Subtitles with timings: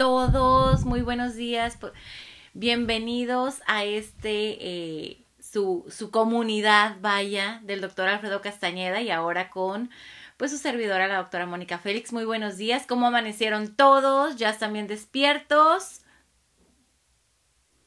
[0.00, 0.86] todos?
[0.86, 1.76] Muy buenos días.
[2.54, 9.90] Bienvenidos a este, eh, su, su comunidad, vaya, del doctor Alfredo Castañeda y ahora con
[10.38, 12.14] pues su servidora, la doctora Mónica Félix.
[12.14, 12.86] Muy buenos días.
[12.86, 14.36] ¿Cómo amanecieron todos?
[14.36, 16.00] ¿Ya están bien despiertos?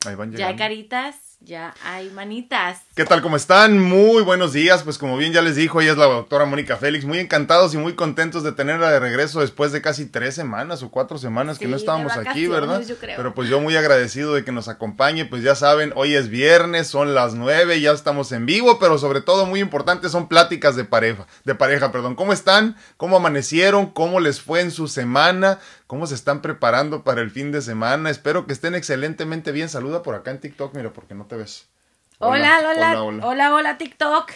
[0.05, 1.32] Ahí van ya hay caritas.
[1.45, 2.83] Ya hay manitas.
[2.95, 3.21] ¿Qué tal?
[3.21, 3.77] ¿Cómo están?
[3.77, 4.83] Muy buenos días.
[4.83, 7.03] Pues como bien ya les dijo, ella es la doctora Mónica Félix.
[7.03, 10.89] Muy encantados y muy contentos de tenerla de regreso después de casi tres semanas o
[10.89, 12.81] cuatro semanas que no estábamos aquí, ¿verdad?
[13.01, 15.25] Pero pues yo muy agradecido de que nos acompañe.
[15.25, 19.19] Pues ya saben, hoy es viernes, son las nueve, ya estamos en vivo, pero sobre
[19.19, 22.15] todo muy importante son pláticas de pareja, de pareja, perdón.
[22.15, 22.77] ¿Cómo están?
[22.95, 23.87] ¿Cómo amanecieron?
[23.87, 25.59] ¿Cómo les fue en su semana?
[25.93, 28.09] ¿Cómo se están preparando para el fin de semana?
[28.09, 29.69] Espero que estén excelentemente bien.
[29.69, 31.69] Saluda por acá en TikTok, mira, porque no te ves.
[32.17, 34.31] Hola, hola, hola, hola, hola, TikTok.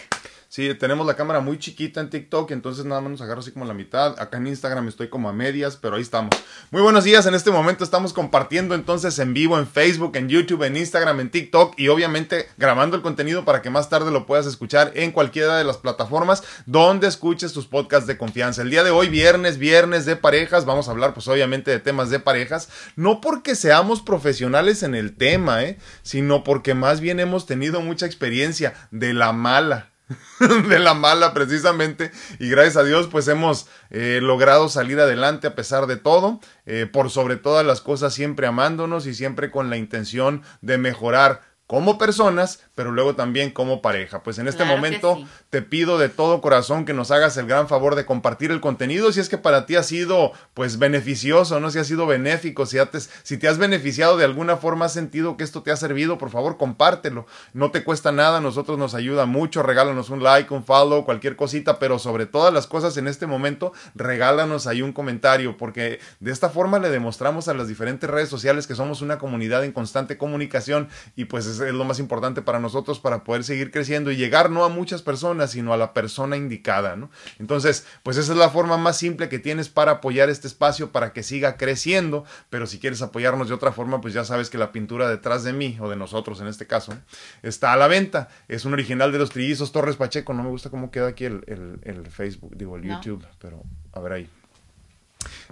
[0.50, 3.66] Sí, tenemos la cámara muy chiquita en TikTok, entonces nada más nos agarro así como
[3.66, 4.18] la mitad.
[4.18, 6.34] Acá en Instagram estoy como a medias, pero ahí estamos.
[6.70, 10.62] Muy buenos días, en este momento estamos compartiendo entonces en vivo en Facebook, en YouTube,
[10.62, 14.46] en Instagram, en TikTok y obviamente grabando el contenido para que más tarde lo puedas
[14.46, 18.62] escuchar en cualquiera de las plataformas donde escuches tus podcasts de confianza.
[18.62, 22.08] El día de hoy, viernes, viernes de parejas, vamos a hablar pues obviamente de temas
[22.08, 25.78] de parejas, no porque seamos profesionales en el tema, ¿eh?
[26.02, 29.90] sino porque más bien hemos tenido mucha experiencia de la mala
[30.68, 32.10] de la mala precisamente.
[32.38, 36.86] Y gracias a Dios pues hemos eh, logrado salir adelante a pesar de todo, eh,
[36.90, 41.98] por sobre todas las cosas siempre amándonos y siempre con la intención de mejorar como
[41.98, 44.22] personas, pero luego también como pareja.
[44.22, 47.94] Pues en este momento te pido de todo corazón que nos hagas el gran favor
[47.94, 51.78] de compartir el contenido si es que para ti ha sido pues beneficioso, no si
[51.78, 55.44] ha sido benéfico, si, te, si te has beneficiado de alguna forma, has sentido que
[55.44, 57.26] esto te ha servido, por favor compártelo.
[57.52, 61.36] No te cuesta nada, a nosotros nos ayuda mucho, regálanos un like, un follow, cualquier
[61.36, 66.32] cosita, pero sobre todas las cosas en este momento, regálanos ahí un comentario, porque de
[66.32, 70.16] esta forma le demostramos a las diferentes redes sociales que somos una comunidad en constante
[70.16, 74.16] comunicación y pues es es lo más importante para nosotros para poder seguir creciendo y
[74.16, 77.10] llegar no a muchas personas, sino a la persona indicada, ¿no?
[77.38, 81.12] Entonces, pues esa es la forma más simple que tienes para apoyar este espacio para
[81.12, 84.72] que siga creciendo, pero si quieres apoyarnos de otra forma, pues ya sabes que la
[84.72, 86.94] pintura detrás de mí, o de nosotros en este caso,
[87.42, 88.28] está a la venta.
[88.48, 92.06] Es un original de los trillizos Torres Pacheco, no me gusta cómo queda aquí el,
[92.10, 94.37] Facebook, digo el YouTube, pero a ver ahí.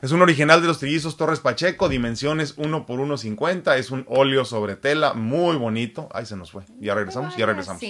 [0.03, 3.77] Es un original de los trillizos Torres Pacheco, dimensiones 1 por 1.50.
[3.77, 6.09] Es un óleo sobre tela muy bonito.
[6.13, 6.65] Ahí se nos fue.
[6.79, 7.83] Ya regresamos, ya regresamos.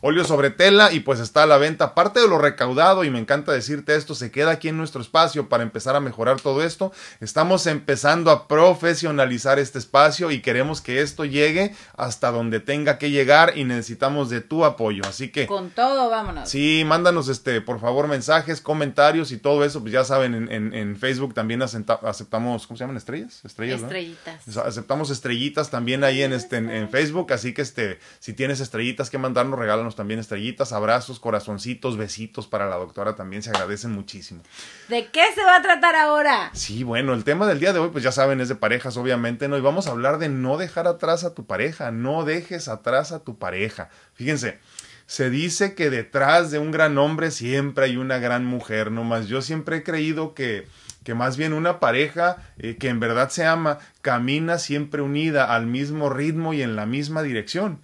[0.00, 1.94] Óleo sobre tela y pues está a la venta.
[1.94, 5.48] Parte de lo recaudado, y me encanta decirte esto, se queda aquí en nuestro espacio
[5.48, 6.92] para empezar a mejorar todo esto.
[7.20, 13.10] Estamos empezando a profesionalizar este espacio y queremos que esto llegue hasta donde tenga que
[13.10, 15.02] llegar y necesitamos de tu apoyo.
[15.06, 15.46] Así que...
[15.46, 16.48] Con todo, vámonos.
[16.48, 19.80] Sí, mándanos este, por favor, mensajes, comentarios y todo eso.
[19.80, 22.96] Pues ya saben, en, en Facebook también aceptamos, ¿cómo se llaman?
[22.96, 23.40] Estrellas.
[23.44, 24.56] Estrellas, Estrellitas.
[24.58, 29.18] Aceptamos estrellitas también ahí en, este, en, Facebook, así que este, si tienes estrellitas que
[29.18, 29.58] mandarnos,
[29.88, 34.42] regálanos también estrellitas, abrazos, corazoncitos, besitos para la doctora, también se agradecen muchísimo.
[34.88, 36.50] ¿De qué se va a tratar ahora?
[36.52, 39.48] Sí, bueno, el tema del día de hoy, pues ya saben, es de parejas, obviamente,
[39.48, 39.56] ¿no?
[39.56, 43.20] Y vamos a hablar de no dejar atrás a tu pareja, no dejes atrás a
[43.20, 43.88] tu pareja.
[44.14, 44.58] Fíjense,
[45.06, 49.42] se dice que detrás de un gran hombre siempre hay una gran mujer, nomás yo
[49.42, 50.66] siempre he creído que
[51.04, 55.66] que más bien una pareja eh, que en verdad se ama camina siempre unida al
[55.66, 57.78] mismo ritmo y en la misma dirección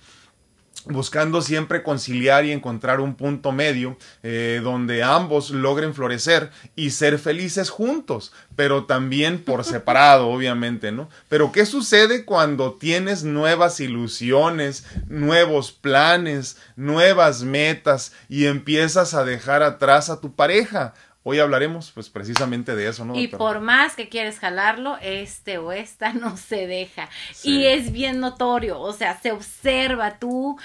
[0.87, 7.19] buscando siempre conciliar y encontrar un punto medio eh, donde ambos logren florecer y ser
[7.19, 11.09] felices juntos, pero también por separado, obviamente, ¿no?
[11.29, 19.63] Pero ¿qué sucede cuando tienes nuevas ilusiones, nuevos planes, nuevas metas y empiezas a dejar
[19.63, 20.95] atrás a tu pareja?
[21.27, 23.19] Hoy hablaremos pues precisamente de eso, ¿no?
[23.19, 27.09] Y por más que quieres jalarlo, este o esta no se deja.
[27.43, 30.57] Y es bien notorio, o sea, se observa tú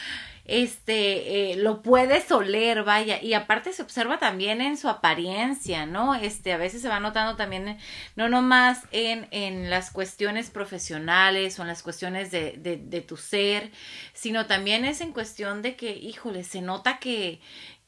[0.50, 6.16] este, eh, lo puedes oler, vaya, y aparte se observa también en su apariencia, ¿no?
[6.16, 7.78] Este, a veces se va notando también,
[8.16, 13.16] no nomás en, en las cuestiones profesionales o en las cuestiones de, de, de tu
[13.16, 13.72] ser,
[14.14, 17.40] sino también es en cuestión de que, híjole, se nota que,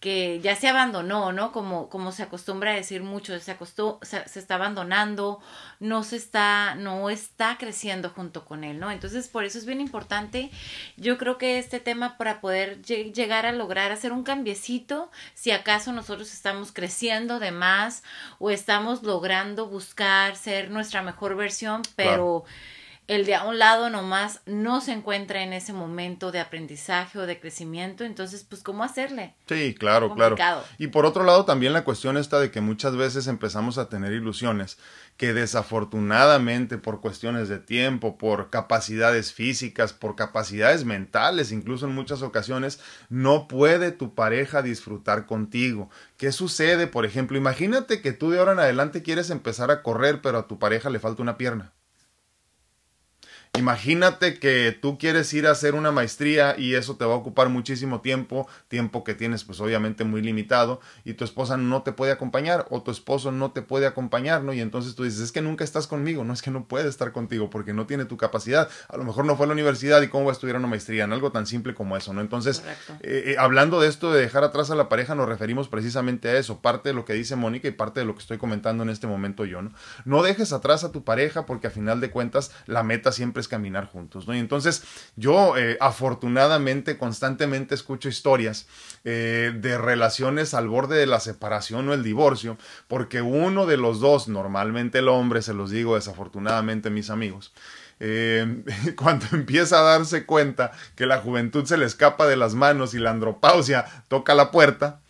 [0.01, 1.51] que ya se abandonó, ¿no?
[1.51, 5.39] Como, como se acostumbra a decir mucho, se, acostó, se, está abandonando,
[5.79, 8.89] no se está, no está creciendo junto con él, ¿no?
[8.89, 10.49] Entonces, por eso es bien importante,
[10.97, 15.93] yo creo que este tema para poder llegar a lograr hacer un cambiecito, si acaso
[15.93, 18.03] nosotros estamos creciendo de más
[18.39, 22.43] o estamos logrando buscar ser nuestra mejor versión, pero
[23.11, 27.25] el de a un lado nomás no se encuentra en ese momento de aprendizaje o
[27.25, 29.35] de crecimiento, entonces pues cómo hacerle.
[29.49, 30.37] Sí, claro, claro.
[30.77, 34.13] Y por otro lado también la cuestión está de que muchas veces empezamos a tener
[34.13, 34.77] ilusiones
[35.17, 42.21] que desafortunadamente por cuestiones de tiempo, por capacidades físicas, por capacidades mentales, incluso en muchas
[42.21, 42.79] ocasiones,
[43.09, 45.89] no puede tu pareja disfrutar contigo.
[46.15, 46.87] ¿Qué sucede?
[46.87, 50.47] Por ejemplo, imagínate que tú de ahora en adelante quieres empezar a correr, pero a
[50.47, 51.73] tu pareja le falta una pierna.
[53.57, 57.49] Imagínate que tú quieres ir a hacer una maestría y eso te va a ocupar
[57.49, 62.13] muchísimo tiempo, tiempo que tienes pues obviamente muy limitado y tu esposa no te puede
[62.13, 64.53] acompañar o tu esposo no te puede acompañar, ¿no?
[64.53, 67.11] Y entonces tú dices, es que nunca estás conmigo, no es que no puede estar
[67.11, 70.07] contigo porque no tiene tu capacidad, a lo mejor no fue a la universidad y
[70.07, 72.21] cómo va a estudiar una maestría en algo tan simple como eso, ¿no?
[72.21, 72.63] Entonces,
[73.01, 76.37] eh, eh, hablando de esto de dejar atrás a la pareja, nos referimos precisamente a
[76.37, 78.89] eso, parte de lo que dice Mónica y parte de lo que estoy comentando en
[78.89, 79.73] este momento yo, ¿no?
[80.05, 83.87] No dejes atrás a tu pareja porque a final de cuentas la meta siempre caminar
[83.87, 84.35] juntos, ¿no?
[84.35, 84.83] Y entonces
[85.15, 88.67] yo eh, afortunadamente constantemente escucho historias
[89.03, 92.57] eh, de relaciones al borde de la separación o el divorcio,
[92.87, 97.53] porque uno de los dos, normalmente el hombre, se los digo desafortunadamente mis amigos,
[98.03, 98.63] eh,
[98.95, 102.99] cuando empieza a darse cuenta que la juventud se le escapa de las manos y
[102.99, 105.01] la andropausia toca la puerta,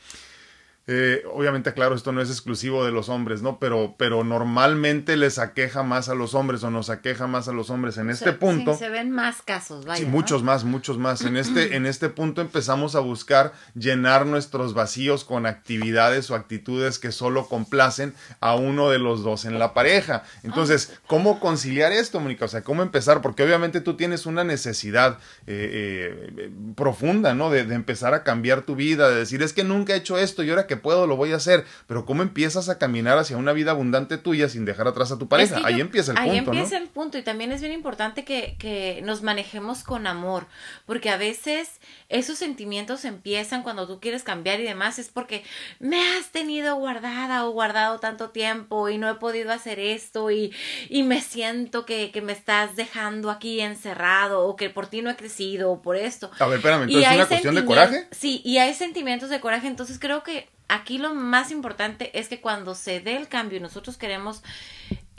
[0.87, 3.59] eh, obviamente, claro, esto no es exclusivo de los hombres, ¿no?
[3.59, 7.69] Pero, pero normalmente les aqueja más a los hombres o nos aqueja más a los
[7.69, 8.73] hombres en este punto.
[8.73, 10.03] Sí, se ven más casos, vaya.
[10.03, 11.21] Sí, muchos más, muchos más.
[11.21, 16.97] En este, en este punto empezamos a buscar llenar nuestros vacíos con actividades o actitudes
[16.97, 20.23] que solo complacen a uno de los dos en la pareja.
[20.41, 22.45] Entonces, ¿cómo conciliar esto, Mónica?
[22.45, 23.21] O sea, ¿cómo empezar?
[23.21, 27.51] Porque obviamente tú tienes una necesidad eh, eh, profunda, ¿no?
[27.51, 30.41] De, de empezar a cambiar tu vida, de decir, es que nunca he hecho esto
[30.41, 33.53] y ahora que puedo lo voy a hacer, pero ¿cómo empiezas a caminar hacia una
[33.53, 35.61] vida abundante tuya sin dejar atrás a tu pareja?
[35.63, 36.31] ahí empieza el punto.
[36.31, 40.47] Ahí empieza el punto y también es bien importante que, que nos manejemos con amor,
[40.85, 41.79] porque a veces
[42.11, 45.43] esos sentimientos empiezan cuando tú quieres cambiar y demás, es porque
[45.79, 50.53] me has tenido guardada o guardado tanto tiempo y no he podido hacer esto y,
[50.89, 55.09] y me siento que, que me estás dejando aquí encerrado o que por ti no
[55.09, 56.29] he crecido o por esto.
[56.39, 58.07] A ver, espérame, entonces es una cuestión de coraje.
[58.11, 62.39] Sí, y hay sentimientos de coraje, entonces creo que aquí lo más importante es que
[62.39, 64.41] cuando se dé el cambio y nosotros queremos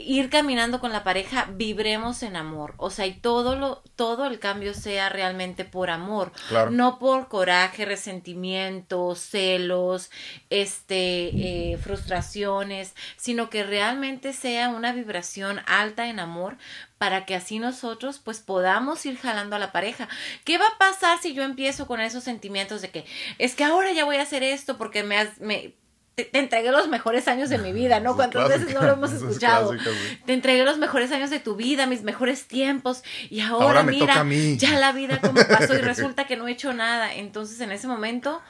[0.05, 2.73] ir caminando con la pareja, vibremos en amor.
[2.77, 6.31] O sea, y todo lo, todo el cambio sea realmente por amor.
[6.71, 10.11] No por coraje, resentimiento, celos,
[10.49, 16.57] este, eh, frustraciones, sino que realmente sea una vibración alta en amor
[16.97, 20.07] para que así nosotros pues podamos ir jalando a la pareja.
[20.45, 23.05] ¿Qué va a pasar si yo empiezo con esos sentimientos de que
[23.39, 25.75] es que ahora ya voy a hacer esto porque me has, me,
[26.15, 28.15] te, entregué los mejores años de mi vida, ¿no?
[28.15, 29.71] ¿Cuántas veces no lo hemos escuchado?
[30.25, 34.25] te entregué los mejores años de tu vida, mis mejores tiempos, y ahora, mira,
[34.57, 37.13] ya la vida como pasó y resulta que no he hecho nada.
[37.13, 38.41] Entonces, en ese momento,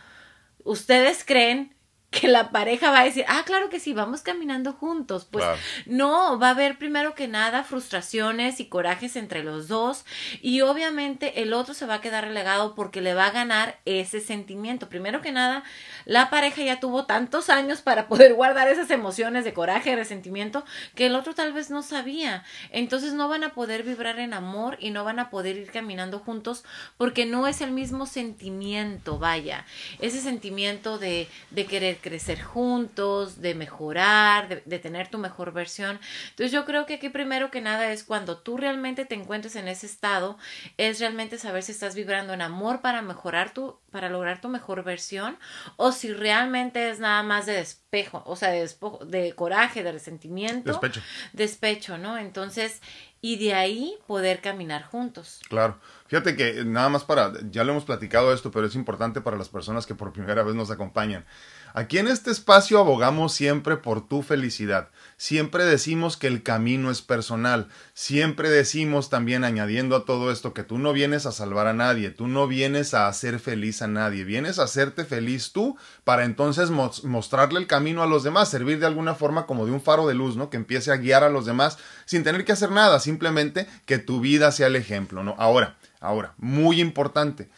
[0.64, 1.73] ustedes creen
[2.14, 5.28] que la pareja va a decir, ah, claro que sí, vamos caminando juntos.
[5.30, 5.44] Pues
[5.86, 10.06] no, va a haber primero que nada frustraciones y corajes entre los dos
[10.42, 14.22] y obviamente el otro se va a quedar relegado porque le va a ganar ese
[14.22, 14.90] sentimiento.
[14.90, 15.64] Primero que nada,
[16.06, 20.64] la pareja ya tuvo tantos años para poder guardar esas emociones de coraje, resentimiento,
[20.96, 22.44] que el otro tal vez no sabía.
[22.70, 26.20] Entonces no van a poder vibrar en amor y no van a poder ir caminando
[26.20, 26.64] juntos
[26.98, 29.66] porque no es el mismo sentimiento, vaya,
[30.00, 36.00] ese sentimiento de, de querer crecer juntos, de mejorar, de, tener tu mejor versión.
[36.30, 39.68] Entonces yo creo que aquí primero que nada es cuando tú realmente te encuentres en
[39.68, 40.38] ese estado,
[40.78, 44.84] es realmente saber si estás vibrando en amor para mejorar tu, para lograr tu mejor
[44.84, 45.38] versión,
[45.78, 48.70] o si realmente es nada más de despejo, o sea, de,
[49.08, 50.72] de coraje, de resentimiento.
[50.72, 51.02] Despecho.
[51.32, 52.20] Despecho, ¿no?
[52.20, 52.82] Entonces,
[53.24, 55.40] y de ahí poder caminar juntos.
[55.48, 55.80] Claro.
[56.08, 59.48] Fíjate que nada más para, ya lo hemos platicado esto, pero es importante para las
[59.48, 61.26] personas que por primera vez nos acompañan.
[61.76, 64.90] Aquí en este espacio abogamos siempre por tu felicidad.
[65.18, 67.68] Siempre decimos que el camino es personal.
[67.96, 72.12] Siempre decimos también añadiendo a todo esto que tú no vienes a salvar a nadie,
[72.12, 76.70] tú no vienes a hacer feliz a nadie, vienes a hacerte feliz tú para entonces
[76.70, 80.14] mostrarle el camino a los demás, servir de alguna forma como de un faro de
[80.14, 80.52] luz, ¿no?
[80.52, 84.20] Que empiece a guiar a los demás sin tener que hacer nada, simplemente que tu
[84.20, 85.34] vida sea el ejemplo, ¿no?
[85.40, 87.50] Ahora, ahora, muy importante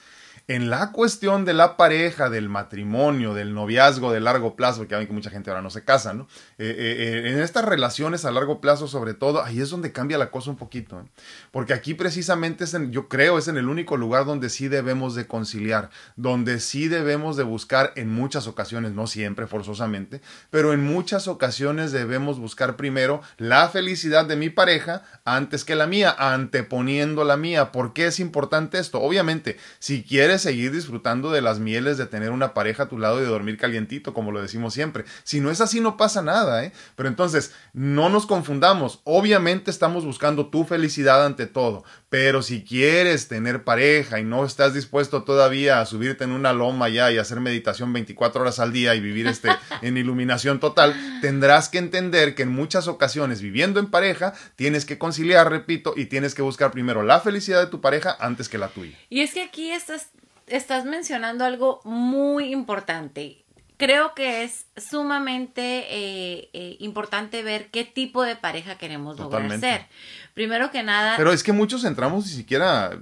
[0.48, 5.08] En la cuestión de la pareja, del matrimonio, del noviazgo de largo plazo, porque ven
[5.08, 6.28] que mucha gente ahora no se casa, ¿no?
[6.60, 10.20] Eh, eh, eh, en estas relaciones a largo plazo, sobre todo, ahí es donde cambia
[10.20, 11.04] la cosa un poquito.
[11.50, 15.16] Porque aquí precisamente es en, yo creo, es en el único lugar donde sí debemos
[15.16, 20.22] de conciliar, donde sí debemos de buscar en muchas ocasiones, no siempre forzosamente,
[20.52, 25.88] pero en muchas ocasiones debemos buscar primero la felicidad de mi pareja antes que la
[25.88, 27.72] mía, anteponiendo la mía.
[27.72, 29.02] ¿Por qué es importante esto?
[29.02, 33.20] Obviamente, si quieres seguir disfrutando de las mieles de tener una pareja a tu lado
[33.20, 35.06] y de dormir calientito, como lo decimos siempre.
[35.24, 36.72] Si no es así, no pasa nada, ¿eh?
[36.96, 39.02] Pero entonces, no nos confundamos.
[39.04, 44.74] Obviamente estamos buscando tu felicidad ante todo, pero si quieres tener pareja y no estás
[44.74, 48.96] dispuesto todavía a subirte en una loma ya y hacer meditación 24 horas al día
[48.96, 49.50] y vivir este
[49.82, 54.98] en iluminación total, tendrás que entender que en muchas ocasiones viviendo en pareja tienes que
[54.98, 58.70] conciliar, repito, y tienes que buscar primero la felicidad de tu pareja antes que la
[58.70, 58.98] tuya.
[59.10, 60.10] Y es que aquí estás,
[60.48, 63.46] estás mencionando algo muy importante.
[63.78, 69.88] Creo que es sumamente eh, eh, importante ver qué tipo de pareja queremos lograr ser.
[70.34, 71.16] Primero que nada.
[71.18, 72.98] Pero es que muchos entramos y siquiera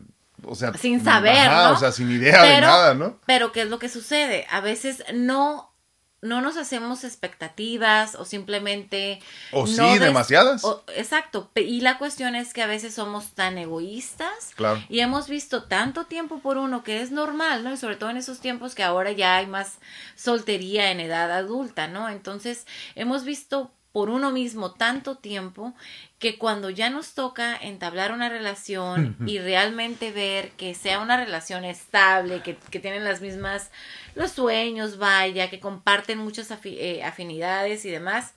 [0.46, 1.72] o sea, sin saber, ¿no?
[1.72, 3.20] O sea, sin idea de nada, ¿no?
[3.26, 4.48] Pero ¿qué es lo que sucede?
[4.50, 5.73] A veces no
[6.24, 9.20] no nos hacemos expectativas o simplemente...
[9.52, 10.64] O sí, demasiadas.
[10.96, 11.52] exacto.
[11.56, 14.82] Y la cuestión es que a veces somos tan egoístas claro.
[14.90, 17.74] y hemos visto tanto tiempo por uno que es normal, ¿no?
[17.74, 19.80] Y sobre todo en esos tiempos que ahora ya hay más
[20.16, 22.10] soltería en edad adulta, ¿no?
[22.10, 22.66] Entonces
[22.96, 25.76] hemos visto por uno mismo tanto tiempo
[26.24, 31.66] que cuando ya nos toca entablar una relación y realmente ver que sea una relación
[31.66, 33.72] estable, que, que tienen las mismas,
[34.16, 38.36] los sueños, vaya, que comparten muchas eh, afinidades y demás,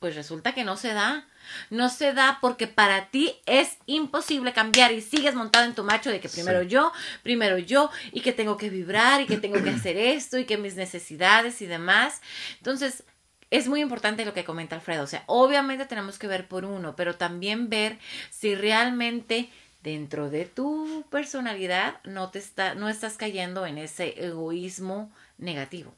[0.00, 1.28] pues resulta que no se da.
[1.70, 6.10] No se da porque para ti es imposible cambiar y sigues montado en tu macho
[6.10, 9.70] de que primero yo, primero yo, y que tengo que vibrar y que tengo que
[9.70, 12.20] hacer esto y que mis necesidades y demás.
[12.58, 13.04] Entonces,
[13.52, 15.04] es muy importante lo que comenta Alfredo.
[15.04, 17.98] O sea, obviamente tenemos que ver por uno, pero también ver
[18.30, 19.50] si realmente
[19.82, 25.94] dentro de tu personalidad no te está, no estás cayendo en ese egoísmo negativo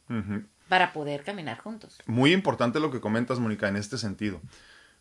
[0.68, 2.00] para poder caminar juntos.
[2.06, 4.40] Muy importante lo que comentas, Mónica, en este sentido.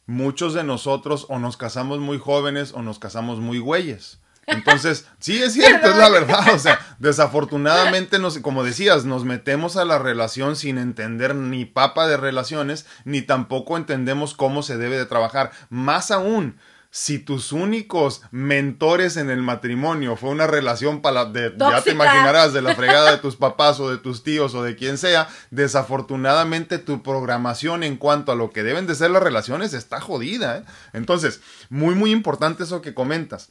[0.05, 4.19] Muchos de nosotros o nos casamos muy jóvenes o nos casamos muy güeyes.
[4.47, 6.53] Entonces, sí es cierto, es la verdad.
[6.53, 12.07] O sea, desafortunadamente, nos, como decías, nos metemos a la relación sin entender ni papa
[12.07, 15.51] de relaciones, ni tampoco entendemos cómo se debe de trabajar.
[15.69, 16.57] Más aún,
[16.93, 22.53] si tus únicos mentores en el matrimonio fue una relación para de, ya te imaginarás,
[22.53, 26.77] de la fregada de tus papás o de tus tíos o de quien sea, desafortunadamente
[26.77, 30.59] tu programación en cuanto a lo que deben de ser las relaciones está jodida.
[30.59, 30.63] ¿eh?
[30.93, 33.49] Entonces, muy, muy importante eso que comentas.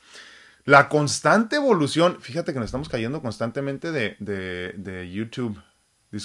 [0.65, 5.61] La constante evolución, fíjate que nos estamos cayendo constantemente de, de, de YouTube.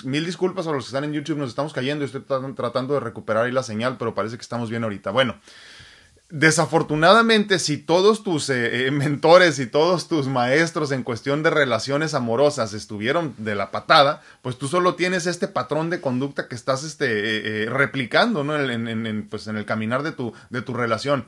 [0.04, 2.06] Mil disculpas a los que están en YouTube, nos estamos cayendo.
[2.06, 5.12] Estoy tratando de recuperar ahí la señal, pero parece que estamos bien ahorita.
[5.12, 5.40] Bueno,
[6.30, 12.14] desafortunadamente, si todos tus eh, eh, mentores y todos tus maestros en cuestión de relaciones
[12.14, 16.84] amorosas estuvieron de la patada, pues tú solo tienes este patrón de conducta que estás
[16.84, 18.60] este, eh, replicando ¿no?
[18.60, 21.26] en, en, pues en el caminar de tu, de tu relación.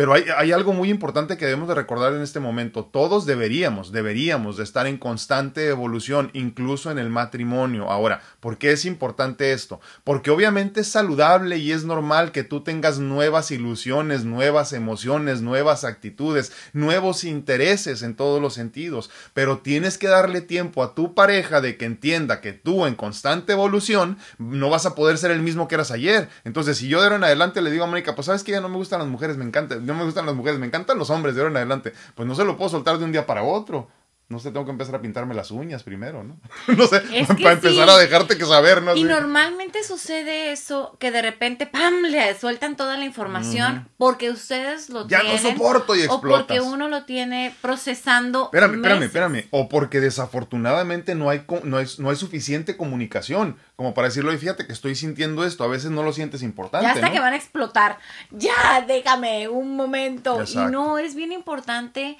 [0.00, 2.86] Pero hay, algo muy importante que debemos de recordar en este momento.
[2.86, 7.90] Todos deberíamos, deberíamos de estar en constante evolución, incluso en el matrimonio.
[7.90, 9.78] Ahora, ¿por qué es importante esto?
[10.02, 15.84] Porque obviamente es saludable y es normal que tú tengas nuevas ilusiones, nuevas emociones, nuevas
[15.84, 19.10] actitudes, nuevos intereses en todos los sentidos.
[19.34, 23.52] Pero tienes que darle tiempo a tu pareja de que entienda que tú en constante
[23.52, 26.30] evolución no vas a poder ser el mismo que eras ayer.
[26.44, 28.62] Entonces, si yo de ahora en adelante le digo a Mónica, pues sabes que ya
[28.62, 31.10] no me gustan las mujeres, me encanta no me gustan las mujeres, me encantan los
[31.10, 31.92] hombres de ahora en adelante.
[32.14, 33.88] Pues no se lo puedo soltar de un día para otro.
[34.30, 36.38] No sé, tengo que empezar a pintarme las uñas primero, ¿no?
[36.76, 37.00] no sé,
[37.42, 38.94] para empezar a dejarte que saber, ¿no?
[38.94, 44.88] Y normalmente sucede eso, que de repente, ¡pam!, le sueltan toda la información porque ustedes
[44.88, 45.36] lo ya tienen.
[45.36, 46.42] Ya no soporto y explotas.
[46.42, 49.48] O porque uno lo tiene procesando Espérame, espérame, espérame.
[49.50, 54.36] O porque desafortunadamente no hay, no, hay, no hay suficiente comunicación como para decirlo, y
[54.36, 56.86] fíjate que estoy sintiendo esto, a veces no lo sientes importante.
[56.86, 57.98] Ya hasta que van a explotar.
[58.30, 60.44] Ya, déjame un momento.
[60.46, 62.18] Y no, es bien importante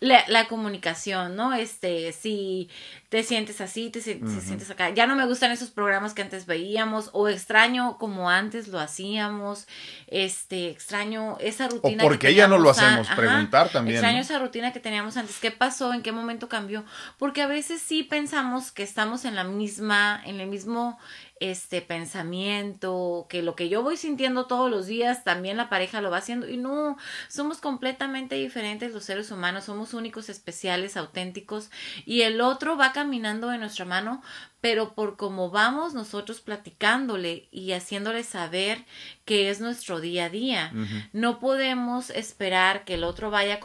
[0.00, 1.52] la, la, comunicación, ¿no?
[1.52, 2.70] Este, si
[3.10, 4.90] te sientes así, te, sientes acá.
[4.90, 9.66] Ya no me gustan esos programas que antes veíamos o extraño como antes lo hacíamos.
[10.06, 12.02] Este, extraño esa rutina.
[12.02, 13.96] O porque ya no lo hacemos, preguntar también.
[13.96, 15.38] Extraño esa rutina que teníamos antes.
[15.38, 15.92] ¿Qué pasó?
[15.92, 16.84] ¿En qué momento cambió?
[17.18, 20.98] Porque a veces sí pensamos que estamos en la misma, en el mismo
[21.40, 26.10] este pensamiento, que lo que yo voy sintiendo todos los días, también la pareja lo
[26.10, 26.48] va haciendo.
[26.48, 31.70] Y no, somos completamente diferentes los seres humanos, somos únicos, especiales, auténticos.
[32.04, 34.22] Y el otro va caminando de nuestra mano,
[34.60, 38.84] pero por cómo vamos nosotros platicándole y haciéndole saber
[39.24, 40.72] que es nuestro día a día.
[41.14, 43.60] No podemos esperar que el otro vaya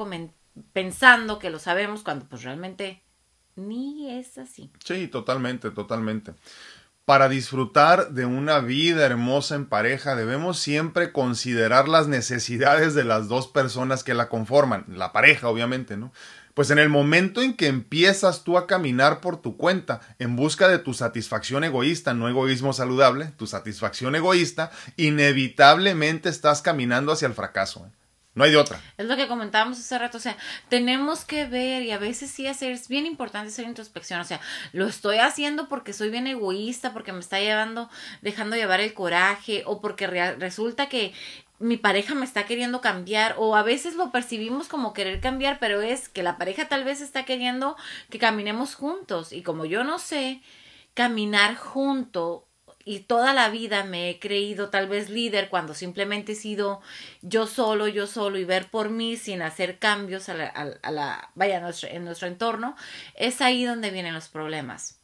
[0.72, 3.01] pensando que lo sabemos cuando pues realmente
[3.55, 4.72] ni es así.
[4.84, 6.34] Sí, totalmente, totalmente.
[7.06, 13.28] Para disfrutar de una vida hermosa en pareja debemos siempre considerar las necesidades de las
[13.28, 16.12] dos personas que la conforman, la pareja obviamente, ¿no?
[16.56, 20.68] Pues en el momento en que empiezas tú a caminar por tu cuenta en busca
[20.68, 27.36] de tu satisfacción egoísta, no egoísmo saludable, tu satisfacción egoísta, inevitablemente estás caminando hacia el
[27.36, 27.86] fracaso.
[27.86, 28.05] ¿eh?
[28.36, 28.82] No hay de otra.
[28.98, 30.38] Es lo que comentábamos hace rato, o sea,
[30.68, 34.42] tenemos que ver y a veces sí hacer, es bien importante hacer introspección, o sea,
[34.74, 37.89] lo estoy haciendo porque soy bien egoísta, porque me está llevando,
[38.22, 41.13] dejando llevar el coraje o porque resulta que
[41.60, 45.82] mi pareja me está queriendo cambiar o a veces lo percibimos como querer cambiar, pero
[45.82, 47.77] es que la pareja tal vez está queriendo
[48.10, 50.42] que caminemos juntos y como yo no sé
[50.94, 52.45] caminar junto
[52.86, 56.82] y toda la vida me he creído tal vez líder cuando simplemente he sido
[57.22, 61.32] yo solo, yo solo y ver por mí sin hacer cambios a la, a la
[61.34, 61.58] vaya,
[61.89, 62.75] en nuestro entorno,
[63.15, 65.01] es ahí donde vienen los problemas.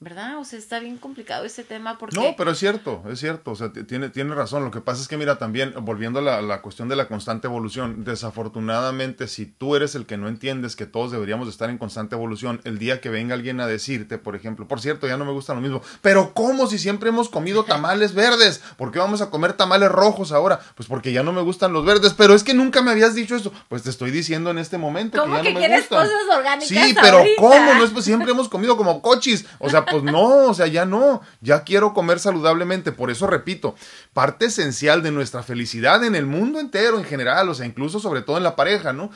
[0.00, 0.38] ¿Verdad?
[0.38, 2.16] O sea, está bien complicado ese tema porque...
[2.16, 4.64] No, pero es cierto, es cierto, o sea, tiene, tiene razón.
[4.64, 7.48] Lo que pasa es que, mira, también, volviendo a la, la, cuestión de la constante
[7.48, 12.14] evolución, desafortunadamente, si tú eres el que no entiendes que todos deberíamos estar en constante
[12.14, 15.32] evolución, el día que venga alguien a decirte, por ejemplo, por cierto, ya no me
[15.32, 18.62] gusta lo mismo, pero ¿cómo si siempre hemos comido tamales verdes?
[18.78, 20.60] ¿Por qué vamos a comer tamales rojos ahora?
[20.76, 23.36] Pues porque ya no me gustan los verdes, pero es que nunca me habías dicho
[23.36, 23.52] eso.
[23.68, 26.06] Pues te estoy diciendo en este momento ¿Cómo que ya que no me quieres gustan.
[26.06, 27.74] cosas orgánicas Sí, pero ¿cómo?
[27.74, 29.44] No es pues siempre hemos comido como cochis.
[29.58, 32.92] O sea, pues no, o sea, ya no, ya quiero comer saludablemente.
[32.92, 33.74] Por eso repito,
[34.12, 38.22] parte esencial de nuestra felicidad en el mundo entero en general, o sea, incluso sobre
[38.22, 39.10] todo en la pareja, ¿no?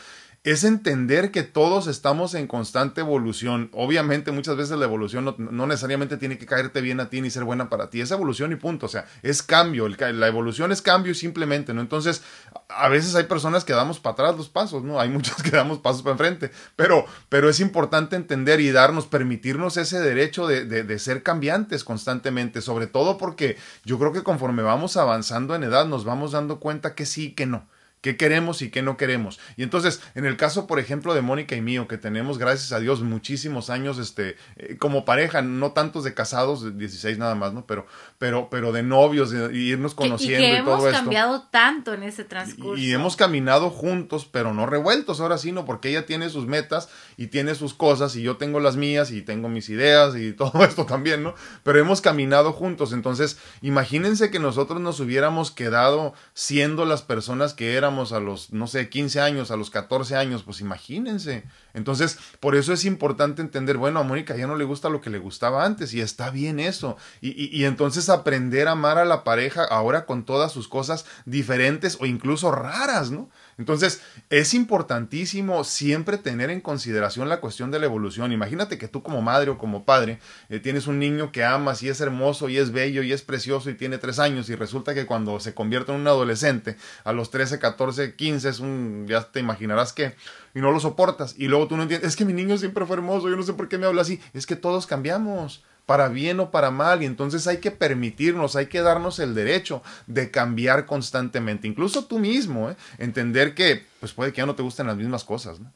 [0.44, 3.70] Es entender que todos estamos en constante evolución.
[3.72, 7.44] Obviamente muchas veces la evolución no, necesariamente tiene que caerte bien a ti ni ser
[7.44, 8.02] buena para ti.
[8.02, 8.84] Es evolución y punto.
[8.84, 9.88] O sea, es cambio.
[9.88, 11.80] la evolución es cambio simplemente, ¿no?
[11.80, 12.22] Entonces,
[12.68, 15.00] a veces hay personas que damos para atrás los pasos, ¿no?
[15.00, 16.50] Hay muchos que damos pasos para enfrente.
[16.76, 22.60] Pero, pero es importante entender y darnos, permitirnos ese derecho de, de ser cambiantes constantemente.
[22.60, 26.94] Sobre todo porque yo creo que conforme vamos avanzando en edad nos vamos dando cuenta
[26.94, 27.66] que sí, que no
[28.04, 29.40] qué queremos y qué no queremos.
[29.56, 32.78] Y entonces, en el caso, por ejemplo, de Mónica y mío, que tenemos, gracias a
[32.78, 37.64] Dios, muchísimos años este, eh, como pareja, no tantos de casados, 16 nada más, ¿no?
[37.66, 37.86] Pero,
[38.18, 42.76] pero, pero de novios, de, irnos conociendo y, que hemos cambiado tanto en ese transcurso.
[42.76, 45.64] Y, hemos caminado juntos, pero no revueltos, ahora sí, ¿no?
[45.64, 49.22] Porque ella tiene sus metas y tiene sus cosas y yo tengo las mías y
[49.22, 51.34] tengo mis ideas y todo esto también, ¿no?
[51.62, 52.92] Pero hemos caminado juntos.
[52.92, 58.66] Entonces, imagínense que nosotros nos hubiéramos quedado siendo las personas que éramos a los, no
[58.66, 61.44] sé, 15 años, a los 14 años, pues imagínense.
[61.72, 65.10] Entonces, por eso es importante entender, bueno, a Mónica ya no le gusta lo que
[65.10, 66.96] le gustaba antes y está bien eso.
[67.20, 71.96] Y, y entonces aprender a amar a la pareja ahora con todas sus cosas diferentes
[72.00, 73.30] o incluso raras, ¿no?
[73.58, 78.32] Entonces, es importantísimo siempre tener en consideración la cuestión de la evolución.
[78.32, 81.88] Imagínate que tú como madre o como padre eh, tienes un niño que amas y
[81.88, 85.06] es hermoso y es bello y es precioso y tiene tres años y resulta que
[85.06, 89.40] cuando se convierte en un adolescente, a los 13, 14, 15, es un, ya te
[89.40, 90.14] imaginarás que,
[90.54, 91.34] y no lo soportas.
[91.38, 93.54] Y luego tú no entiendes, es que mi niño siempre fue hermoso, yo no sé
[93.54, 94.20] por qué me habla así.
[94.32, 98.66] Es que todos cambiamos para bien o para mal, y entonces hay que permitirnos, hay
[98.66, 102.76] que darnos el derecho de cambiar constantemente, incluso tú mismo, ¿eh?
[102.98, 105.72] entender que pues puede que ya no te gusten las mismas cosas, ¿no?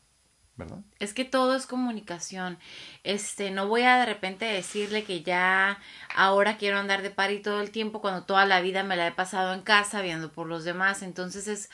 [0.59, 0.79] ¿verdad?
[0.99, 2.59] Es que todo es comunicación.
[3.05, 5.79] Este, no voy a de repente decirle que ya
[6.15, 9.13] ahora quiero andar de pari todo el tiempo cuando toda la vida me la he
[9.13, 11.71] pasado en casa viendo por los demás, entonces es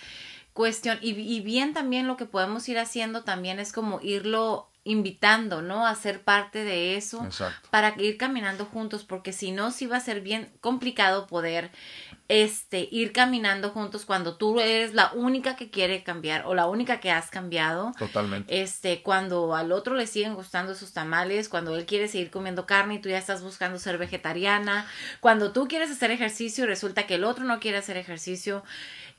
[0.55, 5.63] cuestión y, y bien también lo que podemos ir haciendo también es como irlo invitando,
[5.63, 5.87] ¿no?
[5.87, 7.27] A ser parte de eso
[7.71, 11.71] para ir caminando juntos, porque si no, sí va a ser bien complicado poder
[12.29, 17.01] este ir caminando juntos cuando tú eres la única que quiere cambiar o la única
[17.01, 17.93] que has cambiado.
[17.99, 18.63] Totalmente.
[18.63, 22.97] Este, cuando al otro le siguen gustando esos tamales, cuando él quiere seguir comiendo carne
[22.97, 24.87] y tú ya estás buscando ser vegetariana,
[25.21, 28.65] cuando tú quieres hacer ejercicio y resulta que el otro no quiere hacer ejercicio,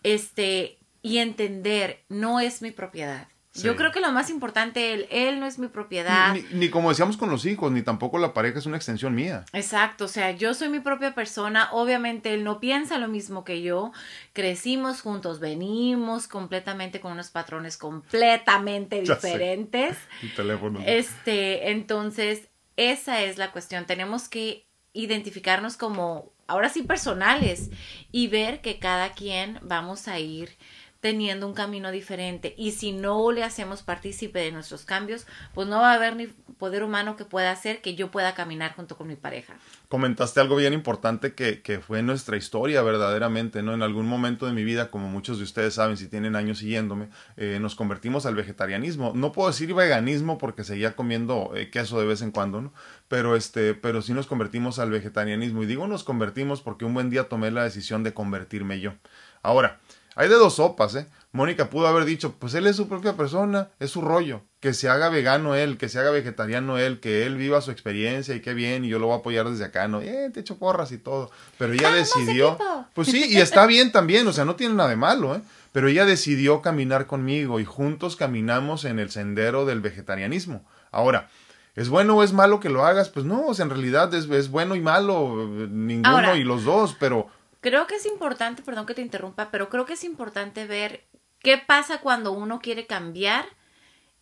[0.04, 3.28] este, y entender, no es mi propiedad
[3.63, 6.36] yo creo que lo más importante, él, él no es mi propiedad.
[6.52, 9.46] Ni, como decíamos con los hijos, ni tampoco la pareja es una extensión mía.
[9.54, 13.62] Exacto, o sea, yo soy mi propia persona, obviamente él no piensa lo mismo que
[13.62, 13.91] yo,
[14.34, 19.98] crecimos juntos, venimos completamente con unos patrones completamente diferentes.
[20.22, 20.82] El teléfono.
[20.86, 27.70] Este, entonces, esa es la cuestión, tenemos que identificarnos como, ahora sí, personales
[28.12, 30.58] y ver que cada quien vamos a ir
[31.06, 32.56] teniendo un camino diferente.
[32.58, 36.26] Y si no le hacemos partícipe de nuestros cambios, pues no va a haber ni
[36.26, 39.54] poder humano que pueda hacer que yo pueda caminar junto con mi pareja.
[39.88, 43.76] Comentaste algo bien importante que, que fue nuestra historia verdaderamente, ¿no?
[43.76, 47.10] En algún momento de mi vida, como muchos de ustedes saben, si tienen años siguiéndome,
[47.38, 49.12] eh, nos convertimos al vegetarianismo.
[49.13, 52.74] No puedo decir veganismo porque seguía comiendo eh, queso de vez en cuando, ¿no?
[53.10, 55.62] Pero, este, pero sí nos convertimos al vegetarianismo.
[55.62, 58.94] Y digo nos convertimos porque un buen día tomé la decisión de convertirme yo.
[59.44, 59.80] Ahora,
[60.15, 61.08] hay de dos sopas, ¿eh?
[61.34, 64.88] Mónica pudo haber dicho, pues él es su propia persona, es su rollo, que se
[64.88, 68.54] haga vegano él, que se haga vegetariano él, que él viva su experiencia y qué
[68.54, 69.99] bien, y yo lo voy a apoyar desde acá, ¿no?
[69.99, 71.30] Eh, te echo porras y todo.
[71.58, 72.58] Pero ella decidió,
[72.93, 75.41] pues sí, y está bien también, o sea, no tiene nada de malo, ¿eh?
[75.73, 80.65] Pero ella decidió caminar conmigo y juntos caminamos en el sendero del vegetarianismo.
[80.91, 81.30] Ahora,
[81.75, 83.10] ¿Es bueno o es malo que lo hagas?
[83.10, 86.95] Pues no, o sea, en realidad es, es bueno y malo, ninguno y los dos,
[86.97, 87.28] pero
[87.65, 91.08] creo que es importante, perdón que te interrumpa, pero creo que es importante ver
[91.39, 93.43] qué pasa cuando uno quiere cambiar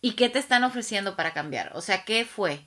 [0.00, 1.70] y qué te están ofreciendo para cambiar.
[1.74, 2.64] O sea, ¿qué fue?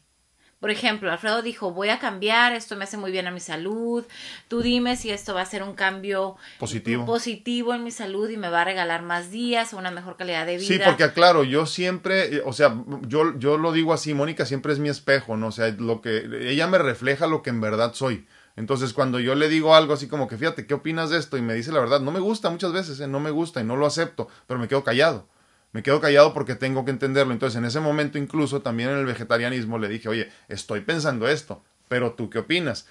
[0.59, 4.05] Por ejemplo, Alfredo dijo, voy a cambiar, esto me hace muy bien a mi salud,
[4.47, 8.37] tú dime si esto va a ser un cambio positivo, positivo en mi salud y
[8.37, 10.67] me va a regalar más días o una mejor calidad de vida.
[10.67, 12.75] Sí, porque aclaro, yo siempre, o sea,
[13.07, 15.47] yo, yo lo digo así, Mónica siempre es mi espejo, ¿no?
[15.47, 18.27] O sea, lo que, ella me refleja lo que en verdad soy.
[18.57, 21.37] Entonces, cuando yo le digo algo así como que, fíjate, ¿qué opinas de esto?
[21.37, 23.07] Y me dice la verdad, no me gusta muchas veces, ¿eh?
[23.07, 25.27] no me gusta y no lo acepto, pero me quedo callado.
[25.73, 27.33] Me quedo callado porque tengo que entenderlo.
[27.33, 31.63] Entonces, en ese momento, incluso también en el vegetarianismo, le dije, oye, estoy pensando esto,
[31.87, 32.87] pero tú qué opinas?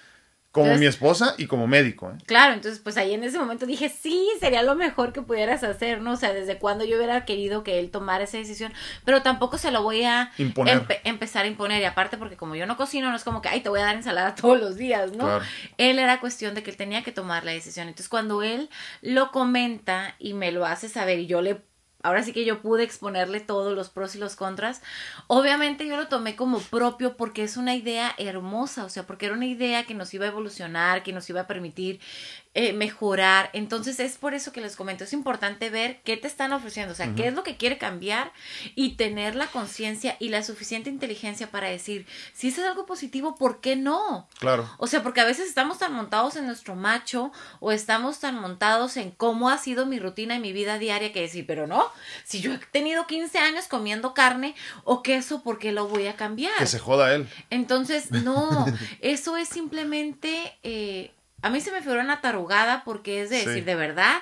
[0.61, 2.11] Como mi esposa y como médico.
[2.11, 2.23] ¿eh?
[2.25, 6.01] Claro, entonces pues ahí en ese momento dije, sí, sería lo mejor que pudieras hacer,
[6.01, 6.13] ¿no?
[6.13, 8.73] O sea, desde cuando yo hubiera querido que él tomara esa decisión,
[9.05, 10.31] pero tampoco se lo voy a
[11.03, 11.81] empezar a imponer.
[11.81, 13.85] Y aparte porque como yo no cocino, no es como que, ay, te voy a
[13.85, 15.39] dar ensalada todos los días, ¿no?
[15.77, 17.87] Él era cuestión de que él tenía que tomar la decisión.
[17.87, 18.69] Entonces cuando él
[19.01, 21.61] lo comenta y me lo hace saber y yo le
[22.03, 24.81] ahora sí que yo pude exponerle todos los pros y los contras.
[25.27, 29.35] Obviamente yo lo tomé como propio porque es una idea hermosa, o sea, porque era
[29.35, 31.99] una idea que nos iba a evolucionar, que nos iba a permitir
[32.59, 33.51] eh, mejorar.
[33.53, 36.95] Entonces es por eso que les comento, es importante ver qué te están ofreciendo, o
[36.95, 38.31] sea, qué es lo que quiere cambiar
[38.73, 43.35] y tener la conciencia y la suficiente inteligencia para decir, si eso es algo positivo,
[43.35, 44.27] ¿por qué no?
[44.39, 44.67] Claro.
[44.79, 48.97] O sea, porque a veces estamos tan montados en nuestro macho o estamos tan montados
[48.97, 51.85] en cómo ha sido mi rutina y mi vida diaria que decir, pero no,
[52.23, 56.15] si yo he tenido 15 años comiendo carne o queso, ¿por qué lo voy a
[56.15, 56.57] cambiar?
[56.57, 57.29] Que se joda él.
[57.51, 58.65] Entonces, no,
[59.01, 60.57] eso es simplemente...
[60.63, 64.17] Eh, a mí se me fue una tarugada porque es de decir, de verdad,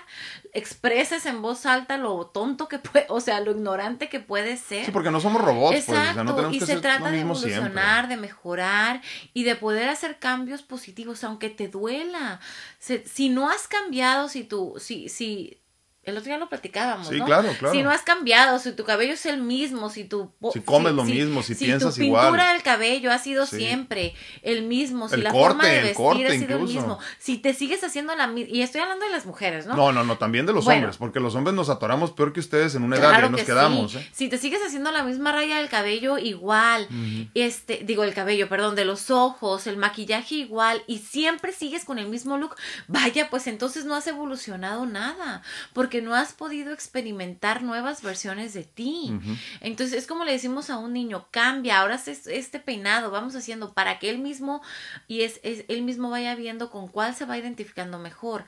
[0.52, 4.86] expreses en voz alta lo tonto que puede, o sea, lo ignorante que puede ser.
[4.86, 8.18] Sí, porque no somos robots, Exacto, pues, no tenemos y se trata de evolucionar, de
[8.18, 9.02] mejorar
[9.34, 12.42] y de poder hacer cambios positivos, aunque te duela.
[12.80, 15.62] si no has cambiado, si tú, si, si
[16.06, 17.74] el otro día lo platicábamos, sí, claro, claro.
[17.74, 20.32] Si no has cambiado, si tu cabello es el mismo, si tu...
[20.54, 22.22] Si comes lo mismo, si, piensas igual.
[22.22, 24.14] Si tu pintura del cabello ha sido siempre
[24.44, 28.16] el mismo, si la forma de vestir ha sido el mismo, si te sigues haciendo
[28.16, 28.56] la misma...
[28.56, 29.76] Y estoy hablando de las mujeres, ¿no?
[29.76, 32.76] No, no, no, también de los hombres, porque los hombres nos atoramos peor que ustedes
[32.76, 33.96] en una edad y nos quedamos.
[33.96, 34.08] ¿eh?
[34.14, 36.88] Si te sigues haciendo la misma raya del cabello igual,
[37.34, 41.98] este, digo el cabello, perdón, de los ojos, el maquillaje igual, y siempre sigues con
[41.98, 42.56] el mismo look,
[42.88, 45.42] vaya, pues entonces no has evolucionado nada,
[45.74, 49.18] porque no has podido experimentar nuevas versiones de ti.
[49.62, 53.74] Entonces es como le decimos a un niño, cambia, ahora es este peinado, vamos haciendo
[53.74, 54.62] para que él mismo
[55.08, 58.46] y es, es, él mismo vaya viendo con cuál se va identificando mejor.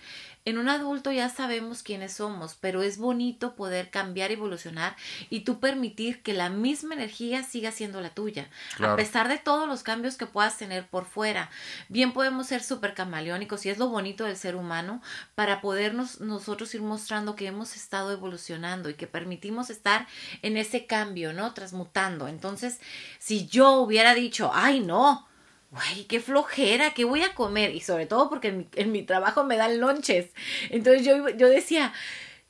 [0.48, 4.96] En un adulto ya sabemos quiénes somos, pero es bonito poder cambiar, evolucionar
[5.30, 9.68] y tú permitir que la misma energía siga siendo la tuya, a pesar de todos
[9.68, 11.50] los cambios que puedas tener por fuera.
[11.90, 15.02] Bien podemos ser súper camaleónicos y es lo bonito del ser humano
[15.36, 20.08] para podernos nosotros ir mostrando que hemos estado evolucionando y que permitimos estar
[20.44, 21.54] en ese cambio, ¿no?
[21.54, 22.30] Transmutando.
[22.30, 22.80] Entonces,
[23.20, 25.28] si yo hubiera dicho, ay, no,
[25.73, 27.75] Ay, qué flojera, ¿qué voy a comer?
[27.75, 30.32] Y sobre todo porque en mi, trabajo me dan lonches.
[30.69, 31.93] Entonces yo, yo decía,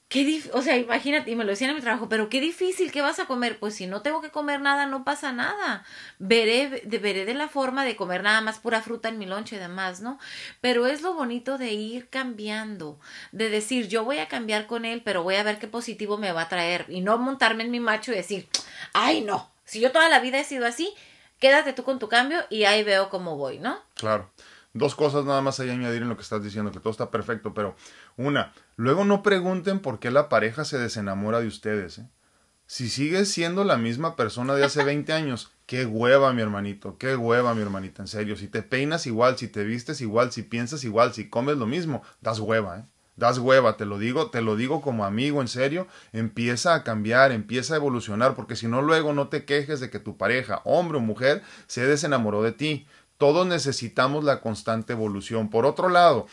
[0.09, 3.01] qué o sea, imagínate, y me lo decían en mi trabajo, pero qué difícil, ¿qué
[3.01, 3.59] vas a comer?
[3.59, 5.83] Pues si no tengo que comer nada, no pasa nada.
[6.19, 9.57] Veré de, veré de la forma de comer nada más pura fruta en mi lonche
[9.57, 10.19] y demás, ¿no?
[10.61, 12.99] Pero es lo bonito de ir cambiando,
[13.31, 16.31] de decir, yo voy a cambiar con él, pero voy a ver qué positivo me
[16.31, 16.85] va a traer.
[16.87, 18.47] Y no montarme en mi macho y decir,
[18.93, 20.93] ay, no, si yo toda la vida he sido así,
[21.39, 23.77] quédate tú con tu cambio y ahí veo cómo voy, ¿no?
[23.95, 24.29] Claro.
[24.73, 27.53] Dos cosas nada más hay añadir en lo que estás diciendo, que todo está perfecto,
[27.53, 27.75] pero
[28.15, 31.99] una, luego no pregunten por qué la pareja se desenamora de ustedes.
[31.99, 32.09] ¿eh?
[32.67, 37.17] Si sigues siendo la misma persona de hace 20 años, Qué hueva, mi hermanito, qué
[37.17, 38.37] hueva, mi hermanita, en serio.
[38.37, 42.03] Si te peinas igual, si te vistes igual, si piensas igual, si comes lo mismo,
[42.21, 42.83] das hueva, ¿eh?
[43.17, 47.31] Das hueva, te lo digo, te lo digo como amigo, en serio, empieza a cambiar,
[47.31, 50.99] empieza a evolucionar, porque si no luego no te quejes de que tu pareja, hombre
[50.99, 52.87] o mujer, se desenamoró de ti.
[53.17, 55.49] Todos necesitamos la constante evolución.
[55.49, 56.27] Por otro lado,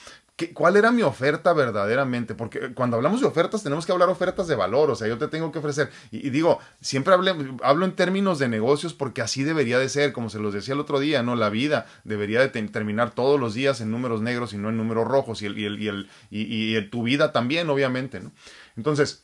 [0.53, 2.35] ¿Cuál era mi oferta verdaderamente?
[2.35, 5.29] Porque cuando hablamos de ofertas tenemos que hablar ofertas de valor, o sea, yo te
[5.29, 5.91] tengo que ofrecer.
[6.11, 10.41] Y, digo, siempre hablo en términos de negocios porque así debería de ser, como se
[10.41, 11.37] los decía el otro día, ¿no?
[11.37, 15.07] La vida debería de terminar todos los días en números negros y no en números
[15.07, 18.33] rojos, y, el, y, el, y, el, y tu vida también, obviamente, ¿no?
[18.77, 19.24] Entonces,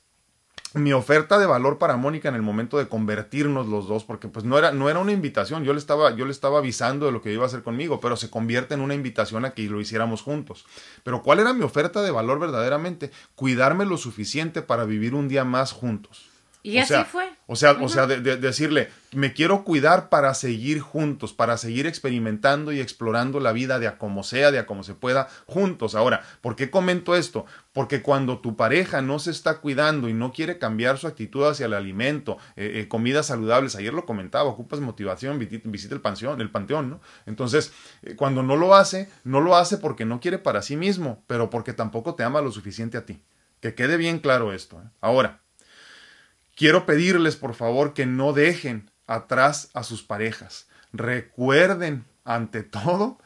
[0.75, 4.45] mi oferta de valor para Mónica en el momento de convertirnos los dos, porque pues
[4.45, 7.23] no era, no era una invitación, yo le, estaba, yo le estaba avisando de lo
[7.23, 10.23] que iba a hacer conmigo, pero se convierte en una invitación a que lo hiciéramos
[10.23, 10.65] juntos.
[11.03, 13.11] Pero ¿cuál era mi oferta de valor verdaderamente?
[13.35, 16.30] Cuidarme lo suficiente para vivir un día más juntos.
[16.63, 17.31] Y así fue.
[17.47, 22.71] O sea, o sea de, decirle, me quiero cuidar para seguir juntos, para seguir experimentando
[22.71, 25.95] y explorando la vida de a como sea, de a como se pueda, juntos.
[25.95, 27.47] Ahora, ¿por qué comento esto?
[27.73, 31.67] Porque cuando tu pareja no se está cuidando y no quiere cambiar su actitud hacia
[31.67, 36.51] el alimento, eh, eh, comidas saludables, ayer lo comentaba, ocupas motivación, visita el panteón, el
[36.51, 37.01] panteón, ¿no?
[37.27, 41.25] Entonces, eh, cuando no lo hace, no lo hace porque no quiere para sí mismo,
[41.27, 43.23] pero porque tampoco te ama lo suficiente a ti.
[43.61, 44.83] Que quede bien claro esto.
[45.01, 45.41] Ahora,
[46.61, 50.67] Quiero pedirles, por favor, que no dejen atrás a sus parejas.
[50.93, 53.17] Recuerden, ante todo,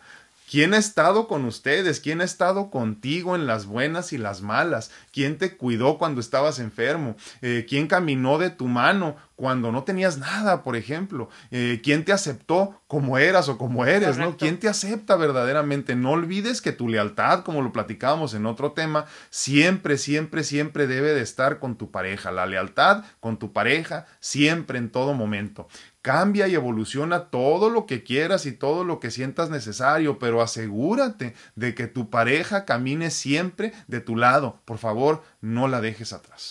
[0.48, 1.98] ¿Quién ha estado con ustedes?
[1.98, 4.92] ¿Quién ha estado contigo en las buenas y las malas?
[5.10, 7.16] ¿Quién te cuidó cuando estabas enfermo?
[7.42, 11.28] Eh, ¿Quién caminó de tu mano cuando no tenías nada, por ejemplo?
[11.50, 14.16] Eh, ¿Quién te aceptó como eras o como eres?
[14.16, 14.36] ¿no?
[14.36, 15.96] ¿Quién te acepta verdaderamente?
[15.96, 21.14] No olvides que tu lealtad, como lo platicábamos en otro tema, siempre, siempre, siempre debe
[21.14, 22.30] de estar con tu pareja.
[22.30, 25.68] La lealtad con tu pareja siempre, en todo momento.
[26.02, 31.34] Cambia y evoluciona todo lo que quieras y todo lo que sientas necesario, pero asegúrate
[31.56, 34.60] de que tu pareja camine siempre de tu lado.
[34.64, 36.50] Por favor, no la dejes atrás.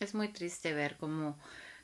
[0.00, 1.36] Es muy triste ver cómo,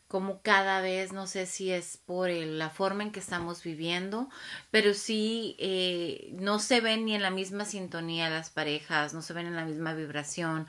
[0.07, 4.29] cómo cada vez, no sé si es por la forma en que estamos viviendo,
[4.71, 9.33] pero sí eh, no se ven ni en la misma sintonía las parejas, no se
[9.33, 10.69] ven en la misma vibración,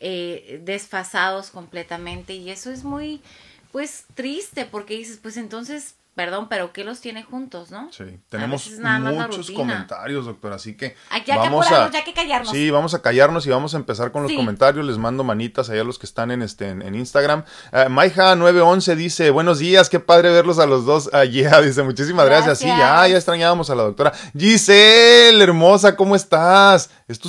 [0.00, 3.22] eh, desfasados completamente y eso es muy
[3.70, 7.90] pues triste porque dices, pues entonces, perdón, pero ¿qué los tiene juntos, no?
[7.92, 12.50] Sí, tenemos muchos comentarios, doctor, así que ya vamos que a, ya que callarnos.
[12.50, 14.84] Sí, vamos a callarnos y vamos a empezar con los comentarios.
[14.84, 17.44] Les mando manitas allá a los que están en este en, Instagram.
[17.72, 22.26] Uh, Maija 911 dice, "Buenos días, qué padre verlos a los dos." allí dice, "Muchísimas
[22.26, 24.12] gracias." Sí, ya ya extrañábamos a la doctora.
[24.36, 26.90] Giselle, hermosa, ¿cómo estás?
[27.08, 27.28] Es tu,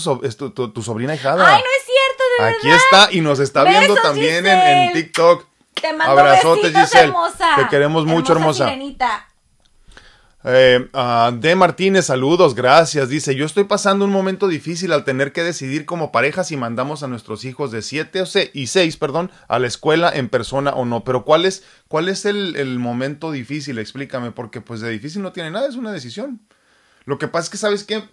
[0.51, 1.55] tu, sobrina hijada.
[1.55, 5.50] Ay, no es cierto, de Aquí está y nos está viendo también en, en TikTok.
[5.73, 7.05] Te mando Abrazotes, Giselle.
[7.05, 7.55] Hermosa.
[7.57, 8.73] Te queremos mucho, hermosa.
[10.43, 13.09] Eh, uh, de Martínez, saludos, gracias.
[13.09, 17.03] Dice, yo estoy pasando un momento difícil al tener que decidir como pareja si mandamos
[17.03, 21.03] a nuestros hijos de 7 y 6, perdón, a la escuela en persona o no.
[21.03, 23.77] Pero ¿cuál es, cuál es el, el momento difícil?
[23.77, 26.41] Explícame, porque pues de difícil no tiene nada, es una decisión.
[27.05, 28.03] Lo que pasa es que, ¿sabes qué?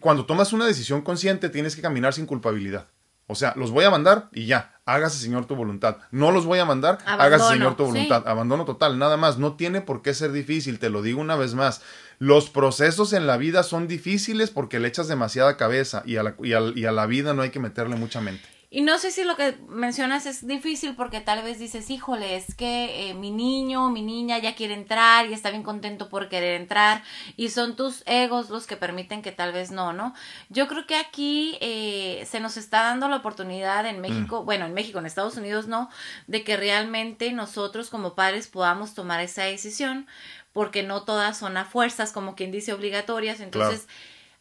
[0.00, 2.88] Cuando tomas una decisión consciente tienes que caminar sin culpabilidad.
[3.26, 5.98] O sea, los voy a mandar y ya, hágase Señor tu voluntad.
[6.10, 8.26] No los voy a mandar, hágase Señor tu voluntad.
[8.26, 9.38] Abandono total, nada más.
[9.38, 11.82] No tiene por qué ser difícil, te lo digo una vez más.
[12.18, 16.34] Los procesos en la vida son difíciles porque le echas demasiada cabeza y a la,
[16.42, 18.48] y y a la vida no hay que meterle mucha mente.
[18.74, 22.54] Y no sé si lo que mencionas es difícil porque tal vez dices, híjole, es
[22.54, 26.58] que eh, mi niño, mi niña ya quiere entrar y está bien contento por querer
[26.58, 27.02] entrar
[27.36, 30.14] y son tus egos los que permiten que tal vez no, ¿no?
[30.48, 34.46] Yo creo que aquí eh, se nos está dando la oportunidad en México, mm.
[34.46, 35.90] bueno, en México, en Estados Unidos no,
[36.26, 40.06] de que realmente nosotros como padres podamos tomar esa decisión
[40.54, 43.40] porque no todas son a fuerzas, como quien dice, obligatorias.
[43.40, 43.86] Entonces,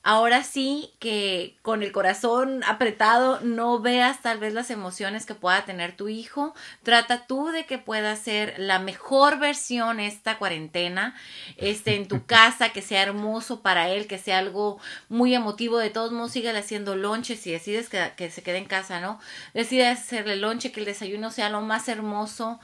[0.04, 5.64] ahora sí que con el corazón apretado no veas tal vez las emociones que pueda
[5.66, 6.54] tener tu hijo.
[6.84, 11.16] Trata tú de que pueda ser la mejor versión esta cuarentena,
[11.58, 15.78] este, en tu casa, que sea hermoso para él, que sea algo muy emotivo.
[15.78, 19.20] De todos modos, síguele haciendo lonche si decides que, que se quede en casa, ¿no?
[19.54, 22.60] Decide hacerle lonche, que el desayuno sea lo más hermoso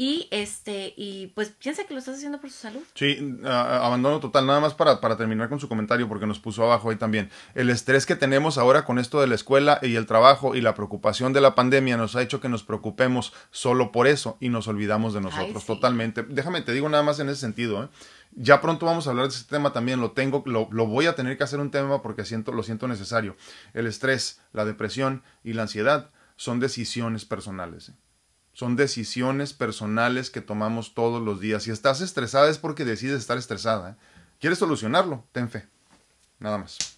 [0.00, 2.80] y este, y pues piensa que lo estás haciendo por su salud.
[2.94, 4.46] Sí, abandono total.
[4.46, 7.30] Nada más para, para terminar con su comentario, porque nos puso abajo ahí también.
[7.56, 10.74] El estrés que tenemos ahora con esto de la escuela y el trabajo y la
[10.74, 14.68] preocupación de la pandemia nos ha hecho que nos preocupemos solo por eso y nos
[14.68, 16.22] olvidamos de nosotros totalmente.
[16.22, 17.88] Déjame, te digo nada más en ese sentido, ¿eh?
[18.32, 21.16] Ya pronto vamos a hablar de este tema también, lo tengo, lo, lo, voy a
[21.16, 23.36] tener que hacer un tema porque siento, lo siento necesario.
[23.74, 27.88] El estrés, la depresión y la ansiedad son decisiones personales.
[27.88, 27.94] ¿eh?
[28.58, 31.62] Son decisiones personales que tomamos todos los días.
[31.62, 33.90] Si estás estresada es porque decides estar estresada.
[33.90, 33.94] ¿eh?
[34.40, 35.24] ¿Quieres solucionarlo?
[35.30, 35.68] Ten fe.
[36.40, 36.97] Nada más.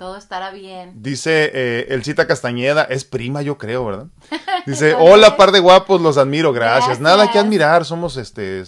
[0.00, 0.94] Todo estará bien.
[0.94, 4.06] Dice eh, Elcita Castañeda, es prima, yo creo, ¿verdad?
[4.66, 7.00] Dice, hola, par de guapos, los admiro, gracias.
[7.00, 8.62] Nada que admirar, somos este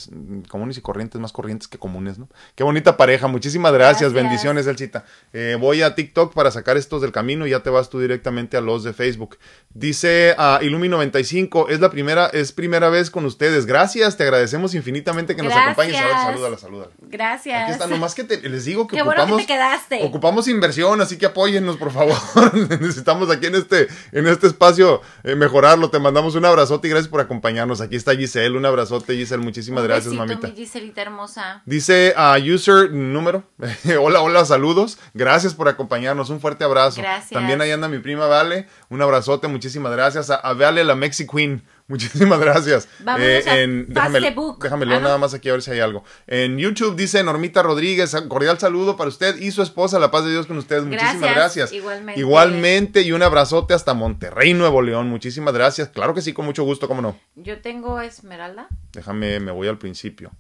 [0.51, 2.29] comunes y corrientes, más corrientes que comunes, ¿no?
[2.55, 5.07] Qué bonita pareja, muchísimas gracias, bendiciones, Elcita.
[5.33, 8.59] Eh, voy a TikTok para sacar estos del camino y ya te vas tú directamente
[8.59, 9.39] a los de Facebook.
[9.73, 13.65] Dice a Ilumi95, es la primera, es primera vez con ustedes.
[13.65, 15.97] Gracias, te agradecemos infinitamente que nos acompañes.
[15.97, 16.93] A ver, salúdala, salúdala.
[17.01, 17.63] Gracias.
[17.63, 20.05] Aquí está, nomás que les digo que Qué ocupamos, bueno que te quedaste.
[20.05, 22.15] ocupamos inversión, así que apóyennos, por favor.
[22.81, 25.91] Necesitamos aquí en este, en este espacio eh, mejorarlo.
[25.91, 27.81] Te mandamos un abrazote y gracias por acompañarnos.
[27.81, 29.43] Aquí está Giselle, un abrazote, Giselle.
[29.43, 30.49] Muchísimas Un gracias, besito, mamita.
[30.49, 31.63] mi Giselita hermosa.
[31.67, 33.45] Dice a user número.
[34.01, 34.99] hola, hola, saludos.
[35.15, 36.31] Gracias por acompañarnos.
[36.31, 37.01] Un fuerte abrazo.
[37.01, 37.31] Gracias.
[37.31, 38.67] También ahí anda mi prima Vale.
[38.89, 40.31] Un abrazote, muchísimas gracias.
[40.31, 41.63] A, a Vale, la Mexi Queen.
[41.93, 42.85] Muchísimas gracias.
[42.87, 43.31] Eh, Vámonos a
[43.91, 44.63] déjame, Facebook.
[44.63, 46.05] déjame leer Ah, nada más aquí a ver si hay algo.
[46.27, 50.31] En YouTube dice Normita Rodríguez, cordial saludo para usted y su esposa, la paz de
[50.31, 50.85] Dios con ustedes.
[50.85, 51.73] Muchísimas Gracias, gracias.
[51.73, 52.19] igualmente.
[52.21, 55.09] Igualmente y un abrazote hasta Monterrey, Nuevo León.
[55.09, 55.89] Muchísimas gracias.
[55.91, 57.19] Claro que sí, con mucho gusto, cómo no.
[57.35, 58.69] Yo tengo Esmeralda.
[58.95, 60.33] Déjame, me voy al principio.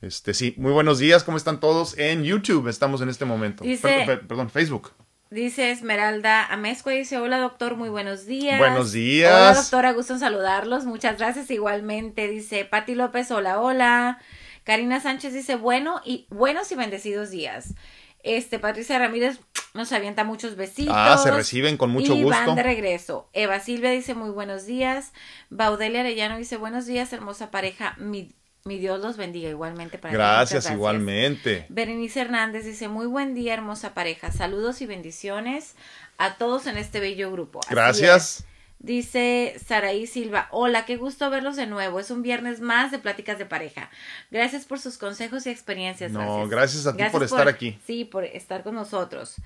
[0.00, 1.96] Este, sí, muy buenos días, ¿cómo están todos?
[1.98, 3.64] En YouTube estamos en este momento.
[3.64, 4.92] Dice- Per- per- perdón, Facebook.
[5.34, 8.56] Dice Esmeralda Amezcua, dice, hola doctor, muy buenos días.
[8.56, 9.34] Buenos días.
[9.34, 12.28] Hola doctora, gusto en saludarlos, muchas gracias igualmente.
[12.28, 14.20] Dice Pati López, hola, hola.
[14.62, 17.74] Karina Sánchez dice, bueno y buenos y bendecidos días.
[18.22, 19.40] Este, Patricia Ramírez
[19.74, 20.94] nos avienta muchos besitos.
[20.96, 22.38] Ah, se reciben con mucho y gusto.
[22.46, 23.28] van de regreso.
[23.32, 25.12] Eva Silvia dice, muy buenos días.
[25.50, 27.96] Baudelia Arellano dice, buenos días, hermosa pareja.
[27.98, 28.30] Mi,
[28.66, 29.98] mi Dios los bendiga igualmente.
[29.98, 30.14] Para.
[30.14, 31.66] Gracias, Muchas igualmente.
[31.68, 34.32] Berenice Hernández dice, muy buen día, hermosa pareja.
[34.32, 35.74] Saludos y bendiciones
[36.16, 37.60] a todos en este bello grupo.
[37.60, 38.40] Así Gracias.
[38.40, 38.46] es.
[38.78, 42.00] Dice Saraí Silva, hola, qué gusto verlos de nuevo.
[42.00, 43.90] Es un viernes más de pláticas de pareja.
[44.30, 46.10] Gracias por sus consejos y experiencias.
[46.10, 47.78] No, gracias a ti por estar aquí.
[47.86, 49.36] Sí, por estar con nosotros.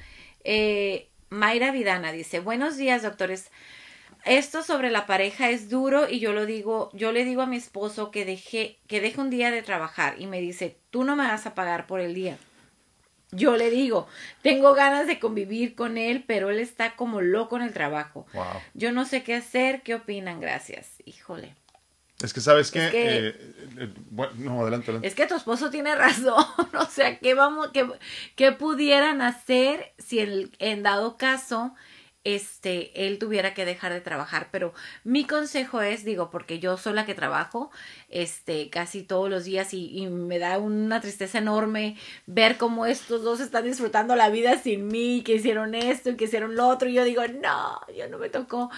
[0.44, 3.50] Eh, Mayra Vidana dice, buenos días, doctores.
[4.24, 7.56] Esto sobre la pareja es duro y yo lo digo, yo le digo a mi
[7.56, 11.26] esposo que deje, que deje un día de trabajar y me dice, tú no me
[11.26, 12.36] vas a pagar por el día.
[13.30, 14.08] Yo le digo,
[14.42, 18.26] tengo ganas de convivir con él, pero él está como loco en el trabajo.
[18.32, 18.44] Wow.
[18.74, 20.40] Yo no sé qué hacer, ¿qué opinan?
[20.40, 20.88] Gracias.
[21.04, 21.54] Híjole.
[22.22, 22.84] Es que sabes que...
[22.86, 23.34] Es que- eh,
[23.80, 25.06] eh, bueno, no, adelante, adelante.
[25.08, 26.42] Es que tu esposo tiene razón.
[26.78, 27.86] O sea, ¿qué vamos, qué,
[28.34, 31.74] qué pudieran hacer si en, en dado caso
[32.24, 34.48] este él tuviera que dejar de trabajar?
[34.50, 37.70] Pero mi consejo es, digo, porque yo soy la que trabajo,
[38.08, 43.40] este, casi todos los días y, me da una tristeza enorme ver cómo estos dos
[43.40, 46.88] están disfrutando la vida sin mí, que hicieron esto y que hicieron lo otro.
[46.88, 48.70] Y yo digo, no, yo no me tocó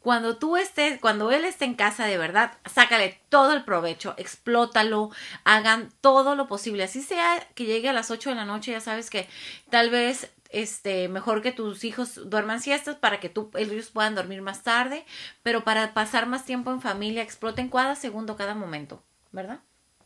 [0.00, 5.10] cuando tú estés, cuando él esté en casa de verdad, sácale todo el provecho, explótalo,
[5.44, 6.84] hagan todo lo posible.
[6.84, 9.28] Así sea que llegue a las 8 de la noche, ya sabes que
[9.70, 14.40] tal vez este mejor que tus hijos duerman siestas para que tú ellos puedan dormir
[14.42, 15.04] más tarde,
[15.42, 19.60] pero para pasar más tiempo en familia, exploten cada segundo, cada momento, ¿verdad?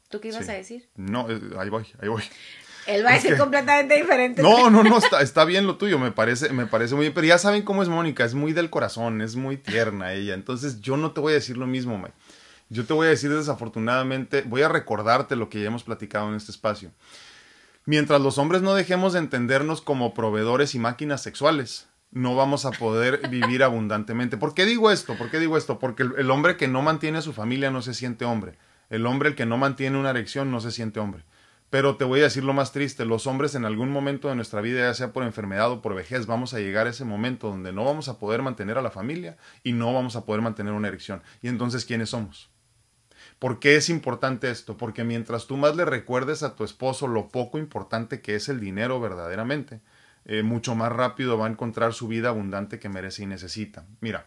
[0.08, 0.50] ¿Tú qué ibas Sí.
[0.50, 0.88] a decir?
[0.96, 2.22] No, eh, ahí voy, ahí voy.
[2.86, 4.42] Él va a Es decir que- completamente diferente.
[4.42, 7.26] No, no, no, está, está bien lo tuyo, me parece, me parece muy bien, pero
[7.28, 10.96] ya saben cómo es Mónica, es muy del corazón, es muy tierna ella, entonces yo
[10.96, 12.10] no te voy a decir lo mismo, May.
[12.68, 16.34] Yo te voy a decir desafortunadamente, voy a recordarte lo que ya hemos platicado en
[16.34, 16.90] este espacio.
[17.84, 22.70] Mientras los hombres no dejemos de entendernos como proveedores y máquinas sexuales, no vamos a
[22.70, 24.36] poder vivir abundantemente.
[24.36, 25.16] ¿Por qué digo esto?
[25.16, 25.80] ¿Por qué digo esto?
[25.80, 28.56] Porque el, el hombre que no mantiene a su familia no se siente hombre.
[28.88, 31.24] El hombre el que no mantiene una erección no se siente hombre.
[31.70, 34.60] Pero te voy a decir lo más triste, los hombres en algún momento de nuestra
[34.60, 37.72] vida, ya sea por enfermedad o por vejez, vamos a llegar a ese momento donde
[37.72, 40.88] no vamos a poder mantener a la familia y no vamos a poder mantener una
[40.88, 41.22] erección.
[41.40, 42.51] Y entonces, ¿quiénes somos?
[43.42, 44.76] ¿Por qué es importante esto?
[44.76, 48.60] Porque mientras tú más le recuerdes a tu esposo lo poco importante que es el
[48.60, 49.80] dinero verdaderamente,
[50.26, 53.84] eh, mucho más rápido va a encontrar su vida abundante que merece y necesita.
[54.00, 54.26] Mira,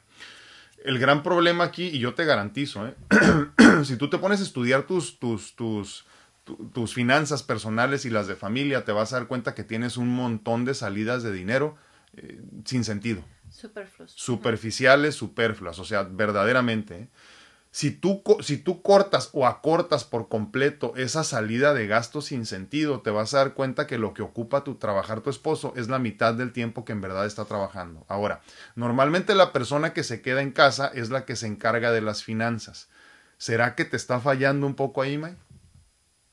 [0.84, 2.94] el gran problema aquí, y yo te garantizo, ¿eh?
[3.86, 6.06] si tú te pones a estudiar tus, tus, tus,
[6.44, 9.96] tu- tus finanzas personales y las de familia, te vas a dar cuenta que tienes
[9.96, 11.78] un montón de salidas de dinero
[12.18, 14.12] eh, sin sentido Superfluos.
[14.12, 16.96] superficiales, superfluas, o sea, verdaderamente.
[17.04, 17.08] ¿eh?
[17.76, 23.02] Si tú, si tú cortas o acortas por completo esa salida de gastos sin sentido,
[23.02, 26.00] te vas a dar cuenta que lo que ocupa tu trabajar tu esposo es la
[26.00, 28.06] mitad del tiempo que en verdad está trabajando.
[28.08, 28.40] Ahora,
[28.76, 32.24] normalmente la persona que se queda en casa es la que se encarga de las
[32.24, 32.88] finanzas.
[33.38, 35.36] ¿Será que te está fallando un poco ahí, May?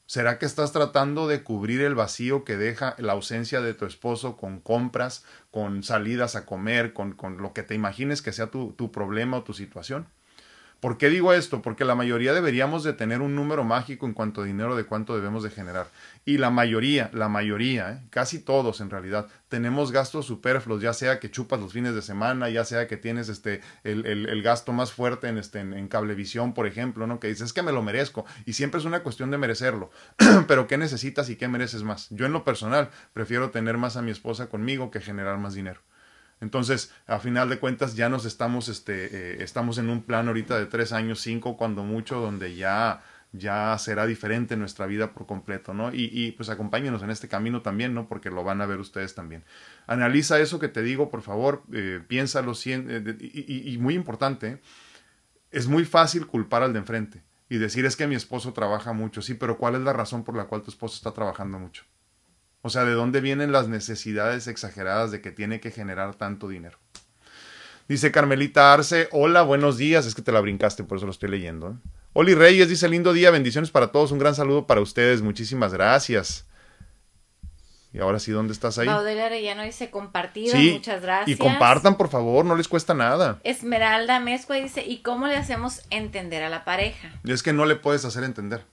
[0.07, 4.37] ¿Será que estás tratando de cubrir el vacío que deja la ausencia de tu esposo
[4.37, 8.75] con compras, con salidas a comer, con, con lo que te imagines que sea tu,
[8.75, 10.07] tu problema o tu situación?
[10.83, 11.63] ¿Por qué digo esto?
[11.63, 15.15] Porque la mayoría deberíamos de tener un número mágico en cuanto a dinero de cuánto
[15.15, 15.87] debemos de generar.
[16.25, 18.07] Y la mayoría, la mayoría, ¿eh?
[18.11, 22.51] casi todos en realidad, tenemos gastos superfluos, ya sea que chupas los fines de semana,
[22.51, 27.07] ya sea que tienes este, el, gasto más fuerte en, este, en, cablevisión, por ejemplo,
[27.07, 27.21] ¿no?
[27.21, 28.25] Que dices, es que me lo merezco.
[28.45, 29.93] Y siempre es una cuestión de merecerlo.
[30.49, 32.09] Pero ¿qué necesitas y qué mereces más?
[32.11, 35.81] Yo en lo personal prefiero tener más a mi esposa conmigo que generar más dinero.
[36.43, 40.59] Entonces, a final de cuentas, ya nos estamos, este, eh, estamos en un plan ahorita
[40.59, 45.73] de tres años, cinco, cuando mucho, donde ya, ya será diferente nuestra vida por completo,
[45.73, 45.95] ¿no?
[45.95, 48.09] Y, y pues acompáñenos en este camino también, ¿no?
[48.09, 49.45] Porque lo van a ver ustedes también.
[49.87, 54.61] Analiza eso que te digo, por favor, eh, piénsalo, eh, y, y, y muy importante,
[55.53, 59.23] es muy fácil culpar al de enfrente y decir es que mi esposo trabaja mucho,
[59.23, 61.85] sí, pero ¿cuál es la razón por la cual tu esposo está trabajando mucho?
[62.65, 66.79] O sea, ¿de dónde vienen las necesidades exageradas de que tiene que generar tanto dinero?
[67.89, 70.07] Dice Carmelita Arce, hola, buenos días.
[70.07, 71.71] Es que te la brincaste, por eso lo estoy leyendo.
[71.71, 71.89] ¿eh?
[72.13, 74.13] Oli Reyes dice, lindo día, bendiciones para todos.
[74.13, 76.47] Un gran saludo para ustedes, muchísimas gracias.
[77.93, 78.87] Y ahora sí, ¿dónde estás ahí?
[78.87, 81.37] Baudel Arellano dice compartido, sí, muchas gracias.
[81.37, 83.41] Y compartan, por favor, no les cuesta nada.
[83.43, 87.11] Esmeralda Mezcua dice, ¿y cómo le hacemos entender a la pareja?
[87.25, 88.65] Y es que no le puedes hacer entender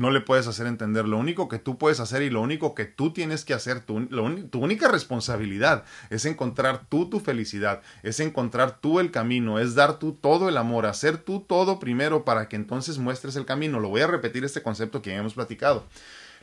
[0.00, 1.06] no le puedes hacer entender.
[1.06, 4.06] Lo único que tú puedes hacer y lo único que tú tienes que hacer, tu,
[4.50, 9.98] tu única responsabilidad es encontrar tú tu felicidad, es encontrar tú el camino, es dar
[9.98, 13.78] tú todo el amor, hacer tú todo primero para que entonces muestres el camino.
[13.78, 15.84] Lo voy a repetir este concepto que ya hemos platicado.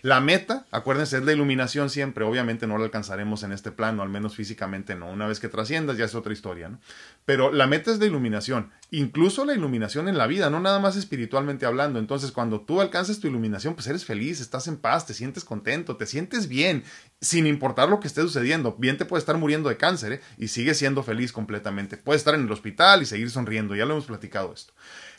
[0.02, 2.24] La meta, acuérdense, es la iluminación siempre.
[2.24, 5.10] Obviamente no la alcanzaremos en este plano, al menos físicamente no.
[5.10, 6.80] Una vez que trasciendas ya es otra historia, ¿no?
[7.26, 8.72] Pero la meta es la iluminación.
[8.92, 11.98] Incluso la iluminación en la vida, no nada más espiritualmente hablando.
[11.98, 15.98] Entonces, cuando tú alcances tu iluminación, pues eres feliz, estás en paz, te sientes contento,
[15.98, 16.84] te sientes bien,
[17.20, 18.76] sin importar lo que esté sucediendo.
[18.78, 20.22] Bien te puede estar muriendo de cáncer, ¿eh?
[20.38, 21.98] Y sigues siendo feliz completamente.
[21.98, 23.76] Puedes estar en el hospital y seguir sonriendo.
[23.76, 24.74] Ya lo hemos platicado esto.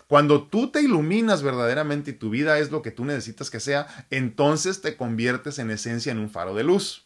[0.08, 3.86] Cuando tú te iluminas verdaderamente y tu vida es lo que tú necesitas que sea,
[4.08, 7.04] entonces te conviertes en esencia en un faro de luz.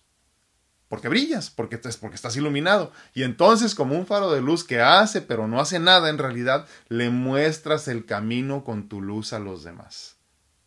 [0.87, 2.93] Porque brillas, porque, porque estás iluminado.
[3.13, 6.69] Y entonces, como un faro de luz que hace, pero no hace nada en realidad,
[6.89, 10.17] le muestras el camino con tu luz a los demás.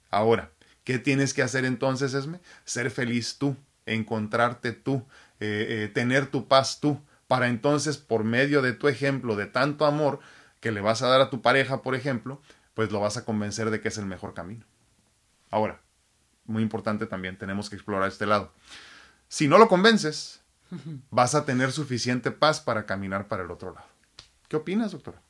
[0.10, 0.52] Ahora,
[0.84, 2.42] ¿qué tienes que hacer entonces, Esme?
[2.66, 3.56] Ser feliz tú,
[3.86, 5.06] encontrarte tú,
[5.40, 9.86] eh, eh, tener tu paz tú, para entonces, por medio de tu ejemplo de tanto
[9.86, 10.20] amor,
[10.66, 12.42] que le vas a dar a tu pareja, por ejemplo,
[12.74, 14.66] pues lo vas a convencer de que es el mejor camino.
[15.52, 15.80] Ahora,
[16.46, 18.52] muy importante también, tenemos que explorar este lado.
[19.28, 20.42] Si no lo convences,
[21.12, 23.86] vas a tener suficiente paz para caminar para el otro lado.
[24.48, 25.22] ¿Qué opinas, doctora?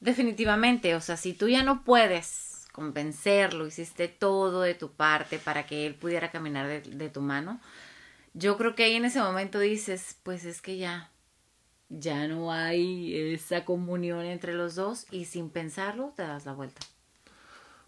[0.00, 5.64] Definitivamente, o sea, si tú ya no puedes convencerlo, hiciste todo de tu parte para
[5.64, 7.58] que él pudiera caminar de, de tu mano,
[8.34, 11.10] yo creo que ahí en ese momento dices, pues es que ya,
[11.88, 16.80] ya no hay esa comunión entre los dos y sin pensarlo te das la vuelta.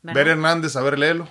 [0.03, 0.21] ¿verdad?
[0.21, 1.29] Ver Hernández, a ver, léelo.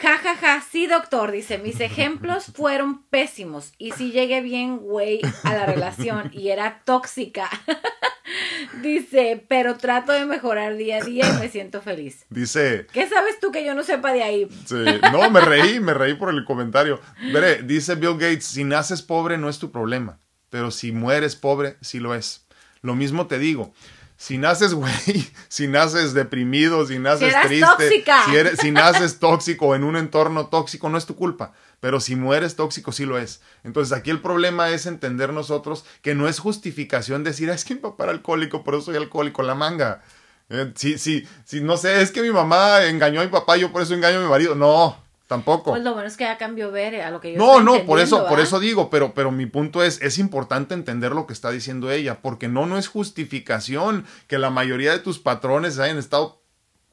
[0.00, 5.20] Ja, ja, ja, sí, doctor, dice, mis ejemplos fueron pésimos y sí llegué bien, güey,
[5.42, 7.48] a la relación y era tóxica.
[8.82, 12.26] dice, pero trato de mejorar día a día y me siento feliz.
[12.28, 12.86] Dice...
[12.92, 14.48] ¿Qué sabes tú que yo no sepa de ahí?
[14.66, 17.00] Sí, no, me reí, me reí por el comentario.
[17.32, 20.20] Veré, dice Bill Gates, si naces pobre no es tu problema
[20.50, 22.46] pero si mueres pobre, sí lo es.
[22.82, 23.72] Lo mismo te digo.
[24.16, 28.24] Si naces, güey, si naces deprimido, si naces si triste, tóxica.
[28.24, 31.52] Si, eres, si naces tóxico en un entorno tóxico, no es tu culpa.
[31.80, 33.42] Pero si mueres tóxico, sí lo es.
[33.62, 37.80] Entonces aquí el problema es entender nosotros que no es justificación decir, es que mi
[37.80, 40.02] papá era alcohólico, por eso soy alcohólico, la manga.
[40.48, 43.72] Eh, si, si, si, no sé, es que mi mamá engañó a mi papá, yo
[43.72, 44.54] por eso engaño a mi marido.
[44.54, 45.70] No, Tampoco.
[45.70, 47.98] Pues lo bueno es que ya cambió ver a lo que yo No, no, por
[47.98, 48.30] eso, ¿verdad?
[48.30, 51.90] por eso digo, pero, pero mi punto es, es importante entender lo que está diciendo
[51.90, 56.40] ella, porque no, no es justificación que la mayoría de tus patrones hayan estado,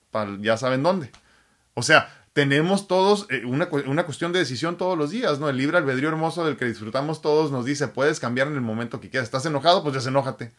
[0.10, 1.12] para, ya saben dónde.
[1.76, 5.48] O sea, tenemos todos eh, una, una, cuestión de decisión todos los días, ¿no?
[5.48, 9.00] El libre albedrío hermoso del que disfrutamos todos nos dice, puedes cambiar en el momento
[9.00, 9.28] que quieras.
[9.28, 9.84] ¿Estás enojado?
[9.84, 10.52] Pues desenójate.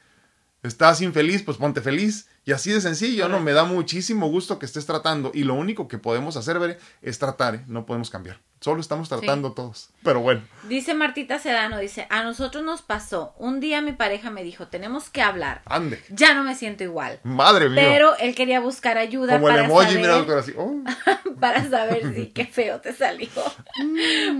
[0.64, 1.42] ¿Estás infeliz?
[1.42, 2.26] Pues ponte feliz.
[2.46, 3.38] Y así de sencillo, ¿no?
[3.38, 5.30] Me da muchísimo gusto que estés tratando.
[5.34, 7.64] Y lo único que podemos hacer, Bere, es tratar, ¿eh?
[7.66, 8.40] No podemos cambiar.
[8.60, 9.54] Solo estamos tratando sí.
[9.56, 9.90] todos.
[10.02, 10.40] Pero bueno.
[10.66, 13.34] Dice Martita Sedano, dice, a nosotros nos pasó.
[13.36, 15.60] Un día mi pareja me dijo, tenemos que hablar.
[15.66, 16.02] Ande.
[16.08, 17.20] Ya no me siento igual.
[17.24, 17.82] Madre mía.
[17.86, 20.54] Pero él quería buscar ayuda Como para el emoji, saber, mira, doctora, así.
[20.56, 20.82] Oh.
[21.40, 23.28] para saber si qué feo te salió.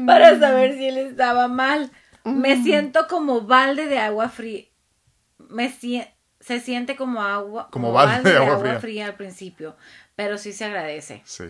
[0.06, 1.90] para saber si él estaba mal.
[2.24, 4.64] Me siento como balde de agua fría.
[5.50, 6.13] Me siento
[6.44, 8.80] se siente como agua, como, como balde, de agua, agua fría.
[8.80, 9.06] fría.
[9.06, 9.76] al principio,
[10.14, 11.22] pero sí se agradece.
[11.24, 11.44] Sí.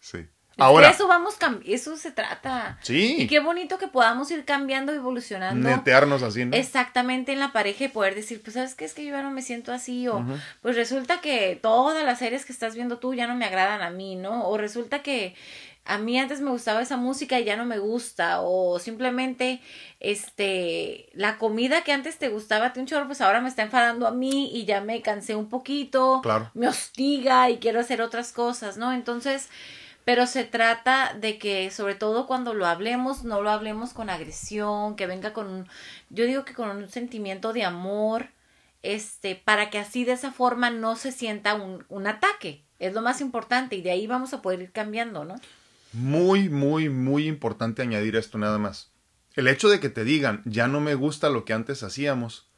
[0.00, 0.26] Sí.
[0.56, 0.90] Ahora.
[0.90, 2.78] Eso vamos eso se trata.
[2.82, 3.16] Sí.
[3.18, 5.68] Y qué bonito que podamos ir cambiando, evolucionando.
[5.68, 6.54] Netearnos así, ¿no?
[6.54, 8.84] Exactamente en la pareja y poder decir, pues, ¿sabes qué?
[8.84, 10.06] Es que yo ya no me siento así.
[10.08, 10.22] O,
[10.60, 13.90] pues resulta que todas las series que estás viendo tú ya no me agradan a
[13.90, 14.46] mí, ¿no?
[14.48, 15.34] O resulta que
[15.84, 18.40] a mí antes me gustaba esa música y ya no me gusta.
[18.40, 19.60] O simplemente,
[19.98, 24.06] este, la comida que antes te gustaba ti un chorro, pues ahora me está enfadando
[24.06, 26.20] a mí y ya me cansé un poquito.
[26.22, 26.50] Claro.
[26.54, 28.92] Me hostiga y quiero hacer otras cosas, ¿no?
[28.92, 29.48] Entonces
[30.04, 34.96] pero se trata de que sobre todo cuando lo hablemos, no lo hablemos con agresión,
[34.96, 35.68] que venga con un,
[36.08, 38.30] yo digo que con un sentimiento de amor,
[38.82, 42.64] este, para que así de esa forma no se sienta un, un ataque.
[42.78, 45.36] Es lo más importante y de ahí vamos a poder ir cambiando, ¿no?
[45.92, 48.90] Muy, muy, muy importante añadir esto nada más.
[49.34, 52.48] El hecho de que te digan, ya no me gusta lo que antes hacíamos,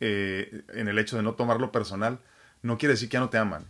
[0.00, 2.20] eh, en el hecho de no tomarlo personal,
[2.62, 3.66] no quiere decir que ya no te aman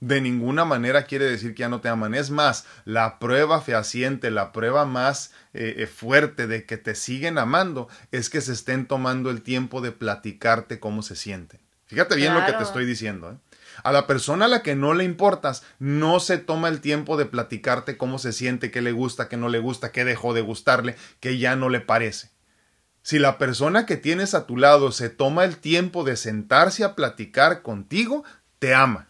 [0.00, 2.14] de ninguna manera quiere decir que ya no te aman.
[2.14, 7.38] Es más, la prueba fehaciente, la prueba más eh, eh, fuerte de que te siguen
[7.38, 11.60] amando es que se estén tomando el tiempo de platicarte cómo se sienten.
[11.86, 13.30] Fíjate bien lo que te estoy diciendo.
[13.30, 13.36] ¿eh?
[13.82, 17.26] A la persona a la que no le importas, no se toma el tiempo de
[17.26, 20.96] platicarte cómo se siente, qué le gusta, qué no le gusta, qué dejó de gustarle,
[21.20, 22.30] qué ya no le parece.
[23.02, 26.96] Si la persona que tienes a tu lado se toma el tiempo de sentarse a
[26.96, 28.24] platicar contigo,
[28.58, 29.08] te ama.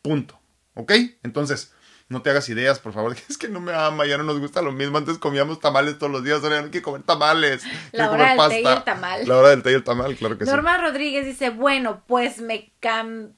[0.00, 0.38] Punto.
[0.74, 0.92] ¿Ok?
[1.22, 1.72] Entonces,
[2.08, 3.16] no te hagas ideas, por favor.
[3.28, 4.98] Es que no me ama, ya no nos gusta lo mismo.
[4.98, 7.64] Antes comíamos tamales todos los días, ahora ya no hay que comer tamales.
[7.92, 9.28] La hora del té y el tamal.
[9.28, 10.50] La hora del té y el tamal, claro que sí.
[10.50, 13.32] Norma Rodríguez dice, bueno, pues me cam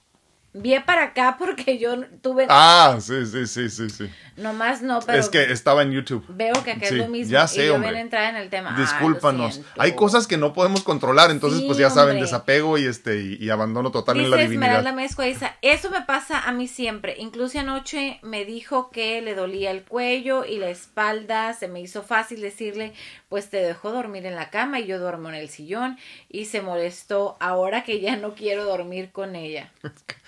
[0.56, 2.46] Vi para acá porque yo tuve.
[2.48, 4.10] Ah, sí, sí, sí, sí, sí.
[4.36, 5.18] Nomás no, pero.
[5.18, 6.24] Es que estaba en YouTube.
[6.28, 7.32] Veo que acá es lo mismo.
[7.32, 8.74] Ya sé, y yo entrar en el tema.
[8.78, 9.60] Discúlpanos.
[9.78, 13.90] Hay cosas que no podemos controlar, entonces, pues ya saben, desapego y este y, abandono
[13.90, 14.80] total en la divinidad.
[14.80, 17.16] Esmeralda eso me pasa a mí siempre.
[17.18, 21.52] Incluso anoche me dijo que le dolía el cuello y la espalda.
[21.54, 22.92] Se me hizo fácil decirle,
[23.28, 25.98] pues te dejó dormir en la cama y yo duermo en el sillón.
[26.28, 29.72] Y se molestó ahora que ya no quiero dormir con ella.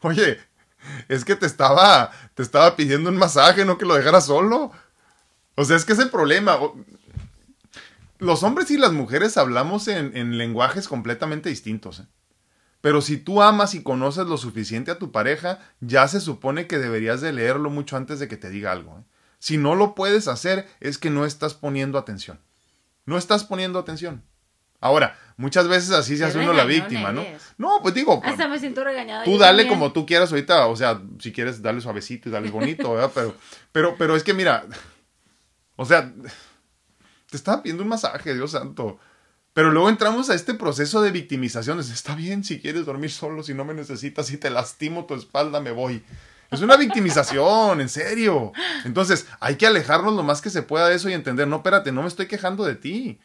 [0.00, 0.38] Oye,
[1.08, 4.72] es que te estaba, te estaba pidiendo un masaje, no que lo dejara solo.
[5.54, 6.58] O sea, es que es el problema.
[8.18, 12.00] Los hombres y las mujeres hablamos en, lenguajes completamente distintos.
[12.00, 12.06] ¿eh?
[12.80, 16.78] Pero si tú amas y conoces lo suficiente a tu pareja, ya se supone que
[16.78, 18.98] deberías de leerlo mucho antes de que te diga algo.
[18.98, 19.04] ¿eh?
[19.38, 22.40] Si no lo puedes hacer, es que no estás poniendo atención.
[23.04, 24.22] No estás poniendo atención.
[24.80, 27.24] Ahora, muchas veces así se hace uno la víctima, ¿no?
[27.56, 28.20] No, pues digo.
[28.24, 29.24] Hasta me siento regañada.
[29.24, 32.92] Tú dale como tú quieras ahorita, o sea, si quieres dale suavecito y dale bonito,
[32.94, 33.10] ¿verdad?
[33.14, 33.34] Pero,
[33.72, 34.64] pero, pero es que mira,
[35.76, 36.12] o sea,
[37.30, 38.98] te estaba pidiendo un masaje, Dios santo.
[39.52, 41.80] Pero luego entramos a este proceso de victimización.
[41.80, 45.60] Está bien si quieres dormir solo, si no me necesitas, si te lastimo tu espalda,
[45.60, 46.04] me voy.
[46.50, 48.52] Es una victimización, en serio.
[48.84, 51.90] Entonces, hay que alejarnos lo más que se pueda de eso y entender, no, espérate,
[51.90, 53.18] no me estoy quejando de ti.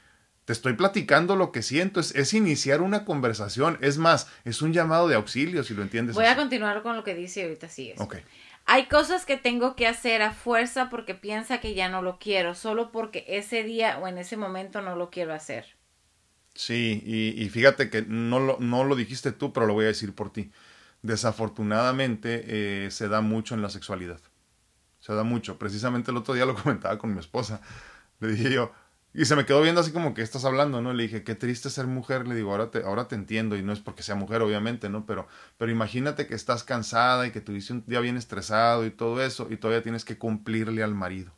[0.45, 5.07] Te estoy platicando lo que siento, es, iniciar una conversación, es más, es un llamado
[5.07, 6.15] de auxilio, si lo entiendes.
[6.15, 8.01] Voy a continuar con lo que dice ahorita, sí es.
[8.01, 8.17] Ok.
[8.65, 12.55] Hay cosas que tengo que hacer a fuerza porque piensa que ya no lo quiero,
[12.55, 15.65] solo porque ese día o en ese momento no lo quiero hacer.
[16.55, 20.13] Sí, y, fíjate que no lo, no lo dijiste tú, pero lo voy a decir
[20.13, 20.51] por ti.
[21.01, 24.19] Desafortunadamente eh, se da mucho en la sexualidad.
[24.99, 25.57] Se da mucho.
[25.57, 27.61] Precisamente el otro día lo comentaba con mi esposa.
[28.19, 28.71] Le dije yo,
[29.15, 30.91] y se me quedó viendo así como que estás hablando, ¿no?
[30.91, 32.27] Le dije, qué triste ser mujer.
[32.27, 33.55] Le digo, ahora te, ahora te entiendo.
[33.55, 35.05] Y no es porque sea mujer, obviamente, ¿no?
[35.05, 39.23] Pero, pero imagínate que estás cansada y que tuviste un día bien estresado y todo
[39.23, 39.47] eso.
[39.51, 41.31] Y todavía tienes que cumplirle al marido.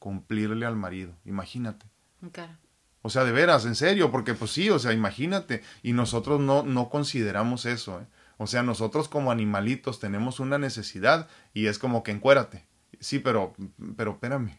[0.00, 1.14] Cumplirle al marido.
[1.24, 1.86] Imagínate.
[2.32, 2.58] Claro.
[3.02, 4.10] O sea, de veras, en serio.
[4.10, 5.62] Porque pues sí, o sea, imagínate.
[5.84, 8.06] Y nosotros no, no consideramos eso, ¿eh?
[8.38, 12.66] O sea, nosotros como animalitos tenemos una necesidad y es como que encuérate.
[12.98, 13.54] Sí, pero,
[13.96, 14.58] pero espérame.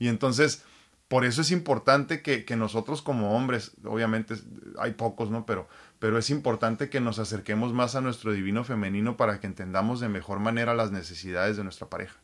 [0.00, 0.64] Y entonces
[1.08, 4.34] por eso es importante que, que, nosotros como hombres, obviamente
[4.78, 5.46] hay pocos, ¿no?
[5.46, 10.00] Pero, pero es importante que nos acerquemos más a nuestro divino femenino para que entendamos
[10.00, 12.16] de mejor manera las necesidades de nuestra pareja.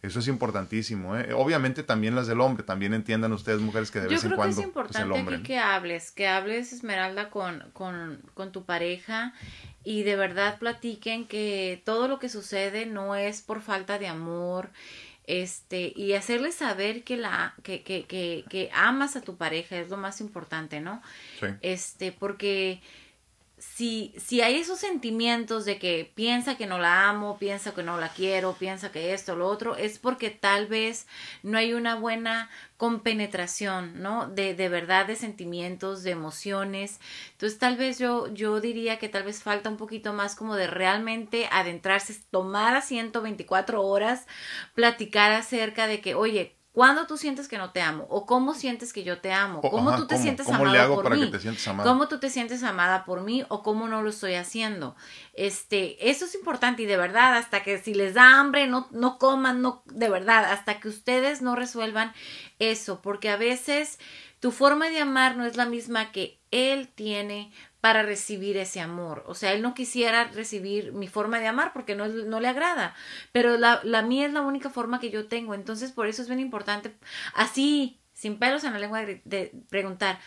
[0.00, 1.16] Eso es importantísimo.
[1.16, 1.32] ¿eh?
[1.32, 4.62] Obviamente también las del hombre, también entiendan ustedes mujeres que de vez en cuando...
[4.62, 8.64] Yo creo que es pues, importante que hables, que hables Esmeralda con, con, con tu
[8.64, 9.32] pareja
[9.82, 14.70] y de verdad platiquen que todo lo que sucede no es por falta de amor,
[15.28, 19.98] este, y hacerle saber que la, que, que, que, amas a tu pareja es lo
[19.98, 21.02] más importante, ¿no?
[21.38, 21.46] Sí.
[21.60, 22.80] Este, porque
[23.60, 27.98] si, si hay esos sentimientos de que piensa que no la amo, piensa que no
[27.98, 31.06] la quiero, piensa que esto, lo otro, es porque tal vez
[31.42, 34.28] no hay una buena compenetración, ¿no?
[34.28, 37.00] De, de verdad, de sentimientos, de emociones.
[37.32, 40.66] Entonces, tal vez yo, yo diría que tal vez falta un poquito más como de
[40.66, 44.26] realmente adentrarse, tomar asiento 24 horas,
[44.74, 48.06] platicar acerca de que, oye, ¿Cuándo tú sientes que no te amo?
[48.08, 49.60] ¿O cómo sientes que yo te amo?
[49.62, 51.22] ¿Cómo tú te sientes ¿Cómo amada le hago por para mí?
[51.22, 51.90] que te sientas amada?
[51.90, 54.94] ¿Cómo tú te sientes amada por mí o cómo no lo estoy haciendo?
[55.32, 59.18] Este, eso es importante y de verdad, hasta que si les da hambre, no, no
[59.18, 62.12] coman, no, de verdad, hasta que ustedes no resuelvan
[62.58, 63.98] eso, porque a veces
[64.40, 67.50] tu forma de amar no es la misma que él tiene
[67.80, 69.24] para recibir ese amor.
[69.26, 72.94] O sea, él no quisiera recibir mi forma de amar porque no, no le agrada,
[73.32, 75.54] pero la, la mía es la única forma que yo tengo.
[75.54, 76.96] Entonces, por eso es bien importante,
[77.34, 80.18] así, sin pelos en la lengua, de, de preguntar,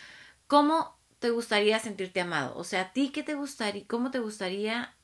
[0.46, 2.56] ¿cómo te gustaría sentirte amado?
[2.56, 4.96] O sea, ¿a ti qué te gustaría, cómo te gustaría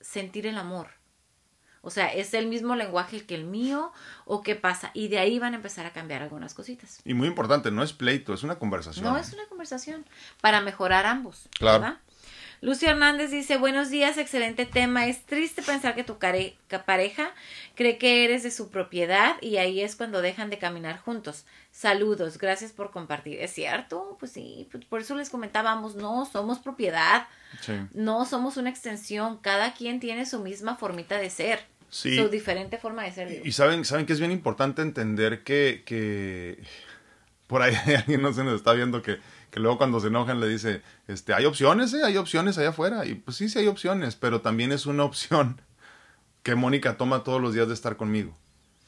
[0.00, 0.97] sentir el amor?
[1.82, 3.92] O sea, ¿es el mismo lenguaje que el mío
[4.24, 4.90] o qué pasa?
[4.94, 7.00] Y de ahí van a empezar a cambiar algunas cositas.
[7.04, 9.04] Y muy importante, no es pleito, es una conversación.
[9.04, 10.04] No, es una conversación
[10.40, 11.48] para mejorar ambos.
[11.58, 11.80] Claro.
[11.80, 11.98] ¿verdad?
[12.60, 15.06] Lucio Hernández dice, buenos días, excelente tema.
[15.06, 17.30] Es triste pensar que tu pareja
[17.76, 21.46] cree que eres de su propiedad y ahí es cuando dejan de caminar juntos.
[21.70, 23.38] Saludos, gracias por compartir.
[23.40, 24.16] ¿Es cierto?
[24.18, 27.28] Pues sí, pues por eso les comentábamos, no, somos propiedad,
[27.60, 27.74] Sí.
[27.94, 32.16] no somos una extensión, cada quien tiene su misma formita de ser, Sí.
[32.16, 33.28] su diferente forma de ser.
[33.28, 33.42] digo.
[33.46, 36.58] Y saben, saben que es bien importante entender que, que
[37.46, 39.18] por ahí alguien no se nos está viendo que,
[39.50, 42.02] que luego cuando se enojan le dice, este, hay opciones, ¿eh?
[42.04, 43.06] hay opciones allá afuera.
[43.06, 45.60] Y pues sí, sí hay opciones, pero también es una opción
[46.42, 48.36] que Mónica toma todos los días de estar conmigo.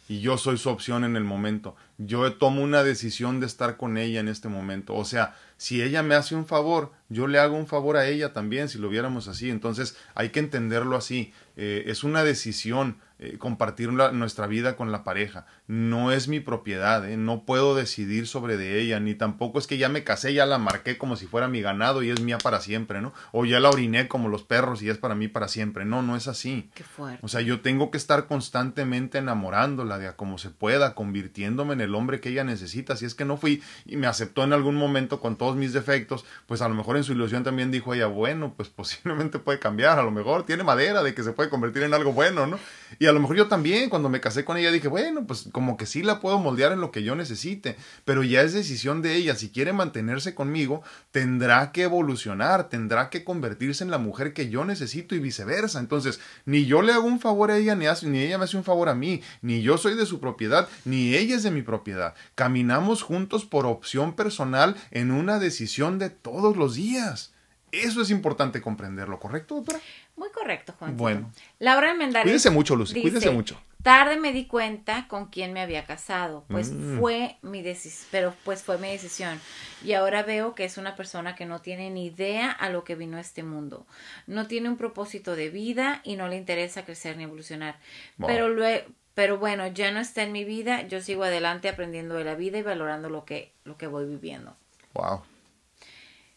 [0.08, 1.76] Y yo soy su opción en el momento.
[1.96, 4.96] Yo tomo una decisión de estar con ella en este momento.
[4.96, 8.32] O sea, si ella me hace un favor, yo le hago un favor a ella
[8.32, 9.50] también, si lo viéramos así.
[9.50, 11.32] Entonces hay que entenderlo así.
[11.56, 15.46] Eh, es una decisión eh, compartir la- nuestra vida con la pareja.
[15.66, 17.16] No es mi propiedad, ¿eh?
[17.16, 20.58] no puedo decidir sobre de ella, ni tampoco es que ya me casé, ya la
[20.58, 23.12] marqué como si fuera mi ganado y es mía para siempre, ¿no?
[23.32, 25.84] O ya la oriné como los perros y es para mí para siempre.
[25.84, 26.70] No, no es así.
[26.74, 27.20] Qué fuerte.
[27.22, 31.82] O sea, yo tengo que estar constantemente enamorándola de a como se pueda, convirtiéndome en
[31.82, 32.96] el hombre que ella necesita.
[32.96, 36.24] Si es que no fui y me aceptó en algún momento con todos mis defectos,
[36.46, 39.98] pues a lo mejor en su ilusión también dijo ella, bueno, pues posiblemente puede cambiar,
[39.98, 42.58] a lo mejor tiene madera de que se puede convertir en algo bueno, ¿no?
[42.98, 45.76] Y a lo mejor yo también, cuando me casé con ella, dije, bueno, pues como
[45.76, 49.16] que sí la puedo moldear en lo que yo necesite, pero ya es decisión de
[49.16, 49.34] ella.
[49.34, 54.64] Si quiere mantenerse conmigo, tendrá que evolucionar, tendrá que convertirse en la mujer que yo
[54.64, 55.78] necesito y viceversa.
[55.78, 58.88] Entonces, ni yo le hago un favor a ella, ni, ella me hace un favor
[58.88, 62.14] a mí, ni yo soy de su propiedad, ni ella es de mi propiedad.
[62.34, 67.32] Caminamos juntos por opción personal en una decisión de todos los días.
[67.72, 69.78] Eso es importante comprenderlo, ¿correcto, doctora?
[70.20, 70.98] Muy correcto, Juan.
[70.98, 71.32] Bueno.
[71.60, 72.24] Laura Almendares.
[72.24, 73.58] Cuídese mucho, Lucy, dice, cuídese mucho.
[73.82, 76.98] Tarde me di cuenta con quién me había casado, pues Mm.
[77.00, 79.40] fue mi decisión, pero pues fue mi decisión.
[79.82, 82.96] Y ahora veo que es una persona que no tiene ni idea a lo que
[82.96, 83.86] vino a este mundo.
[84.26, 87.78] No tiene un propósito de vida y no le interesa crecer ni evolucionar.
[88.18, 88.28] Wow.
[88.28, 92.24] Pero lue- pero bueno, ya no está en mi vida, yo sigo adelante aprendiendo de
[92.24, 94.54] la vida y valorando lo que lo que voy viviendo.
[94.92, 95.22] Wow.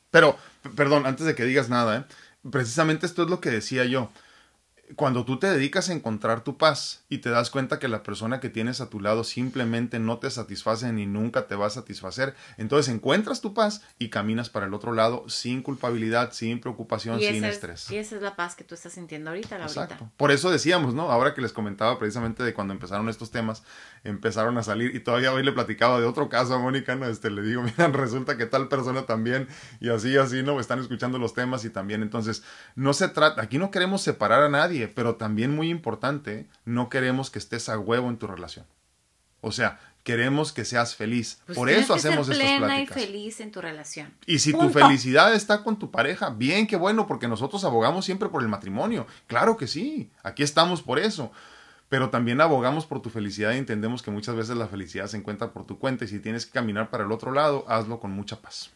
[0.09, 0.37] Pero,
[0.77, 2.03] perdón, antes de que digas nada, ¿eh?
[2.49, 4.09] Precisamente esto es lo que decía yo.
[4.95, 8.39] Cuando tú te dedicas a encontrar tu paz y te das cuenta que la persona
[8.39, 12.35] que tienes a tu lado simplemente no te satisface ni nunca te va a satisfacer,
[12.57, 17.43] entonces encuentras tu paz y caminas para el otro lado sin culpabilidad, sin preocupación, sin
[17.45, 17.89] es, estrés.
[17.91, 19.83] y esa es la paz que tú estás sintiendo ahorita, Laurita.
[19.83, 20.11] Exacto.
[20.17, 21.09] Por eso decíamos, ¿no?
[21.09, 23.63] Ahora que les comentaba precisamente de cuando empezaron estos temas,
[24.03, 27.07] empezaron a salir y todavía hoy le platicaba de otro caso a Mónica, ¿no?
[27.07, 29.47] Este, le digo, mira, resulta que tal persona también
[29.79, 30.59] y así, así, ¿no?
[30.59, 32.43] Están escuchando los temas y también, entonces,
[32.75, 37.29] no se trata, aquí no queremos separar a nadie, pero también muy importante, no queremos
[37.29, 38.65] que estés a huevo en tu relación.
[39.41, 41.41] O sea, queremos que seas feliz.
[41.45, 42.97] Pues Por eso que ser hacemos estas plena pláticas.
[42.97, 44.13] y feliz en tu relación.
[44.25, 48.29] Y si tu felicidad está con tu pareja, bien, qué bueno, porque nosotros abogamos siempre
[48.29, 49.05] por el matrimonio.
[49.27, 51.31] Claro que sí, aquí estamos por eso.
[51.93, 55.53] Pero también abogamos por tu felicidad y entendemos que muchas veces la felicidad se encuentra
[55.53, 58.41] por tu cuenta y si tienes que caminar para el otro lado, hazlo con mucha
[58.41, 58.71] paz.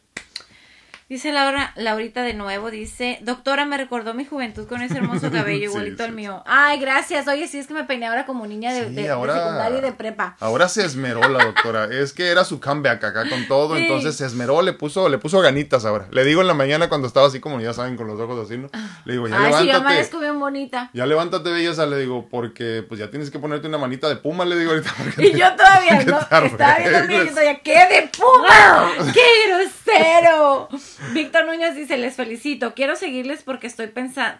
[1.10, 5.60] Dice Laura, Laurita de nuevo, dice, doctora, me recordó mi juventud con ese hermoso cabello
[5.60, 6.43] Sí, igualito al sí, mío.
[6.45, 7.30] Ay, gracias.
[7.30, 9.82] Oye, sí es que me peiné ahora como niña de, de- de ahora- secundaria y
[9.82, 10.36] de prepa.
[10.41, 11.86] Ahora se esmeró la doctora.
[11.86, 13.78] es que era su comeback acá con todo.
[13.78, 16.08] Entonces se esmeró, le puso, le puso ganitas ahora.
[16.12, 18.58] Le digo en la mañana cuando estaba así como ya saben, con los ojos así,
[18.58, 18.70] ¿no?
[19.05, 19.76] Le digo, ya Ay, yo levántate.
[19.78, 20.89] amanezco bien bonita.
[20.93, 24.43] Ya levántate, belleza, le digo, porque pues ya tienes que ponerte una manita de puma,
[24.43, 24.93] le digo ahorita.
[25.20, 26.38] Y te- yo todavía, no, estaba
[26.74, 27.30] arregles.
[27.30, 28.91] todavía, ¡qué de puma!
[29.14, 30.68] ¡Qué grosero!
[31.14, 33.91] Víctor Núñez dice, les felicito, quiero seguirles porque estoy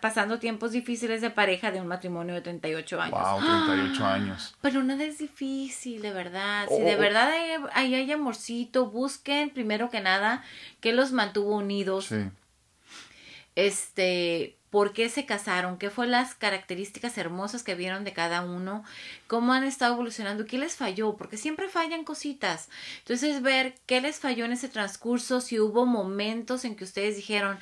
[0.01, 3.20] pasando tiempos difíciles de pareja de un matrimonio de 38 años.
[3.20, 4.55] Wow, 38 años.
[4.62, 6.68] Pero nada es difícil, de verdad.
[6.70, 6.99] Si de oh.
[6.99, 7.32] verdad
[7.74, 10.43] ahí hay, amorcito, busquen primero que nada
[10.80, 12.05] que los mantuvo unidos.
[12.05, 12.30] Sí.
[13.55, 18.84] Este, por qué se casaron, qué fueron las características hermosas que vieron de cada uno,
[19.28, 22.68] cómo han estado evolucionando, qué les falló, porque siempre fallan cositas.
[22.99, 27.57] Entonces, ver qué les falló en ese transcurso, si hubo momentos en que ustedes dijeron,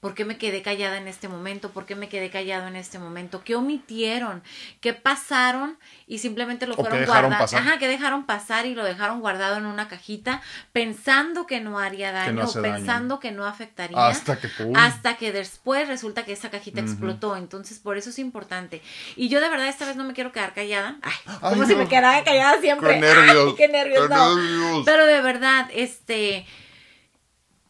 [0.00, 1.70] ¿por qué me quedé callada en este momento?
[1.70, 3.42] ¿Por qué me quedé callado en este momento?
[3.42, 4.42] ¿Qué omitieron?
[4.80, 5.78] ¿Qué pasaron?
[6.06, 7.44] Y simplemente lo fueron guardando.
[7.56, 10.42] Ajá, que dejaron pasar y lo dejaron guardado en una cajita,
[10.72, 14.06] pensando que no haría daño, pensando que no afectaría.
[14.06, 17.36] Hasta que, hasta que después resulta que esa cajita explotó.
[17.36, 18.82] Entonces, por eso es importante.
[19.16, 20.98] Y yo de verdad esta vez no me quiero quedar callada.
[21.02, 22.94] Ay, como si me quedara callada siempre.
[22.94, 23.54] Qué nervios.
[23.54, 24.84] qué nervios, no.
[24.84, 26.46] Pero de verdad, este,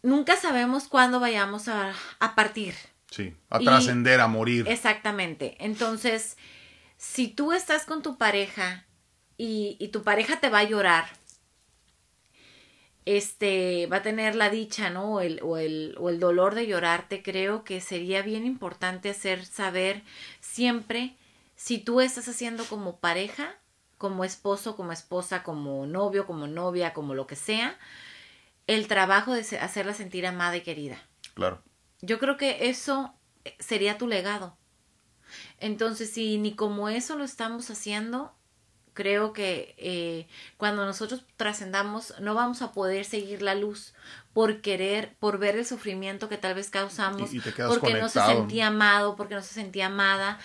[0.03, 2.75] nunca sabemos cuándo vayamos a, a partir.
[3.11, 4.67] Sí, a trascender, a morir.
[4.69, 5.57] Exactamente.
[5.61, 6.37] Entonces,
[6.97, 8.85] si tú estás con tu pareja
[9.39, 11.07] y, y tu pareja te va a llorar,
[13.07, 15.15] este va a tener la dicha, ¿no?
[15.15, 19.47] O el, o, el, o el dolor de llorarte, creo que sería bien importante hacer
[19.47, 20.03] saber
[20.41, 21.17] siempre
[21.55, 23.55] si tú estás haciendo como pareja,
[23.97, 27.79] como esposo, como esposa, como novio, como novia, como lo que sea,
[28.67, 31.01] el trabajo de hacerla sentir amada y querida.
[31.35, 31.63] Claro.
[32.03, 33.15] Yo creo que eso
[33.61, 34.57] sería tu legado.
[35.59, 38.35] Entonces, si ni como eso lo estamos haciendo,
[38.97, 40.27] creo que eh,
[40.57, 43.95] cuando nosotros trascendamos no vamos a poder seguir la luz
[44.33, 47.31] por querer, por ver el sufrimiento que tal vez causamos,
[47.69, 50.39] porque no se sentía amado, porque no se sentía amada.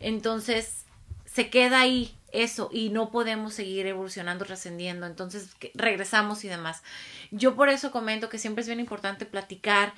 [0.00, 0.86] Entonces
[1.26, 5.06] se queda ahí eso y no podemos seguir evolucionando, trascendiendo.
[5.06, 6.82] Entonces regresamos y demás.
[7.30, 9.94] Yo por eso comento que siempre es bien importante platicar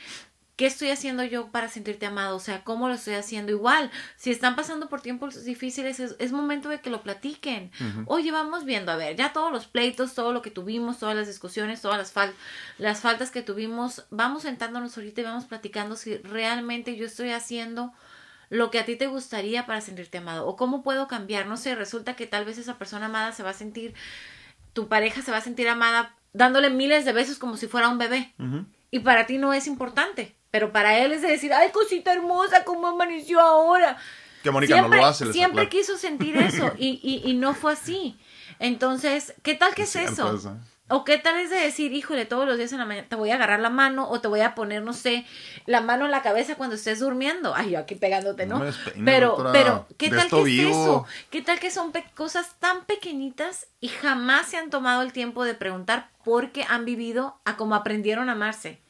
[0.58, 2.34] ¿Qué estoy haciendo yo para sentirte amado?
[2.34, 3.52] O sea, ¿cómo lo estoy haciendo?
[3.52, 7.70] Igual, si están pasando por tiempos difíciles, es, momento de que lo platiquen.
[8.06, 11.28] Oye, vamos viendo, a ver, ya todos los pleitos, todo lo que tuvimos, todas las
[11.28, 12.34] discusiones, todas las, fal
[12.76, 17.92] las faltas que tuvimos, vamos sentándonos ahorita y vamos platicando si realmente yo estoy haciendo
[18.50, 21.46] lo que a ti te gustaría para sentirte amado o cómo puedo cambiar.
[21.46, 23.94] No sé, resulta que tal vez esa persona amada se va a sentir,
[24.72, 27.98] tu pareja se va a sentir amada dándole miles de besos como si fuera un
[27.98, 28.34] bebé.
[28.90, 32.64] Y para ti no es importante pero para él es de decir, ay, cosita hermosa,
[32.64, 33.98] cómo amaneció ahora.
[34.42, 35.32] Que Mónica siempre, no lo hace.
[35.32, 38.18] Siempre quiso sentir eso y, y, y, no fue así.
[38.58, 40.40] Entonces, ¿qué tal que es, eso?
[40.90, 43.30] O qué tal es de decir, híjole, todos los días en la mañana te voy
[43.30, 45.26] a agarrar la mano o te voy a poner, no sé,
[45.66, 47.54] la mano en la cabeza cuando estés durmiendo.
[47.54, 48.62] Ay, yo aquí pegándote, ¿no?
[49.04, 51.04] pero, pero, ¿qué tal que es eso?
[51.28, 55.52] ¿Qué tal que son cosas tan pequeñitas y jamás se han tomado el tiempo de
[55.52, 58.80] preguntar por qué han vivido a cómo aprendieron a amarse?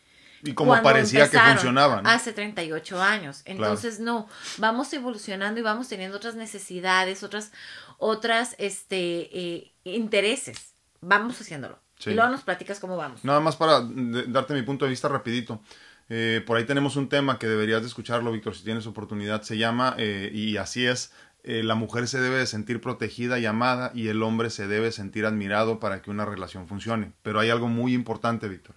[0.43, 2.07] Y como parecía que funcionaban.
[2.07, 3.43] Hace 38 años.
[3.45, 4.29] Entonces, no,
[4.59, 7.53] vamos evolucionando y vamos teniendo otras necesidades, otras,
[7.99, 10.75] otras, este, eh, intereses.
[11.01, 11.79] Vamos haciéndolo.
[12.07, 13.25] Y luego nos platicas cómo vamos.
[13.25, 13.81] Nada más para
[14.29, 15.61] darte mi punto de vista rapidito.
[16.09, 19.43] Eh, por ahí tenemos un tema que deberías de escucharlo, Víctor, si tienes oportunidad.
[19.43, 21.13] Se llama, eh, y así es,
[21.43, 25.25] la mujer se debe de sentir protegida y amada y el hombre se debe sentir
[25.25, 27.13] admirado para que una relación funcione.
[27.23, 28.77] Pero hay algo muy importante, Víctor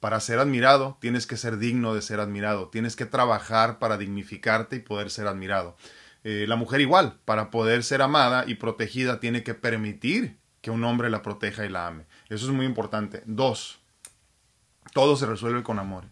[0.00, 4.76] para ser admirado, tienes que ser digno de ser admirado, tienes que trabajar para dignificarte
[4.76, 5.76] y poder ser admirado.
[6.24, 10.84] Eh, la mujer igual, para poder ser amada y protegida, tiene que permitir que un
[10.84, 12.04] hombre la proteja y la ame.
[12.28, 13.22] Eso es muy importante.
[13.26, 13.80] Dos,
[14.92, 16.04] todo se resuelve con amor.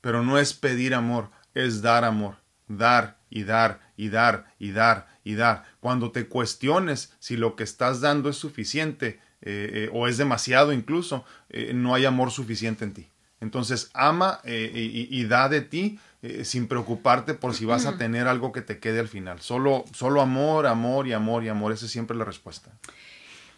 [0.00, 2.36] Pero no es pedir amor, es dar amor.
[2.68, 5.64] Dar y dar y dar y dar y dar.
[5.80, 10.72] Cuando te cuestiones si lo que estás dando es suficiente eh, eh, o es demasiado
[10.72, 11.24] incluso,
[11.74, 13.10] no hay amor suficiente en ti.
[13.40, 18.28] Entonces, ama eh, y, da de ti eh, sin preocuparte por si vas a tener
[18.28, 19.40] algo que te quede al final.
[19.40, 21.72] Solo, solo amor, amor y amor y amor.
[21.72, 22.70] Esa es siempre la respuesta.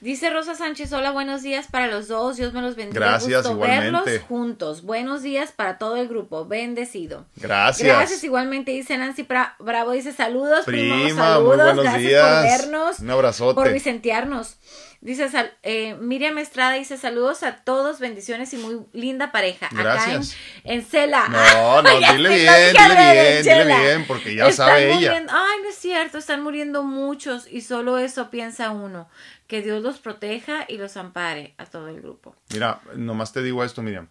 [0.03, 3.07] Dice Rosa Sánchez, hola, buenos días para los dos, Dios me los bendiga.
[3.07, 4.11] Gracias, Gusto igualmente.
[4.11, 4.82] verlos juntos.
[4.82, 7.24] Buenos días para todo el grupo, bendecido.
[7.36, 7.86] Gracias.
[7.86, 9.24] Gracias, igualmente dice Nancy
[9.61, 12.98] Bravo, dice saludos, prima, saludos, gracias por vernos.
[12.98, 13.55] Un abrazote.
[13.55, 14.57] Por vicentearnos.
[15.03, 15.28] Dice
[15.64, 19.68] eh, Miriam Estrada dice saludos a todos, bendiciones y muy linda pareja.
[19.72, 20.32] Gracias.
[20.32, 21.28] Acá en, Cela.
[21.28, 25.12] No, no, dile bien, dile bien, dile bien, porque ya sabe ella.
[25.12, 29.09] Ay, no es cierto, están muriendo muchos y solo eso piensa uno.
[29.53, 32.34] Que Dios los proteja y los ampare a todo el grupo.
[32.55, 34.09] Mira, nomás te digo esto, Miriam.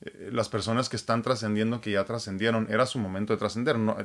[0.00, 3.78] Eh, las personas que están trascendiendo, que ya trascendieron, era su momento de trascender.
[3.78, 4.04] No, eh,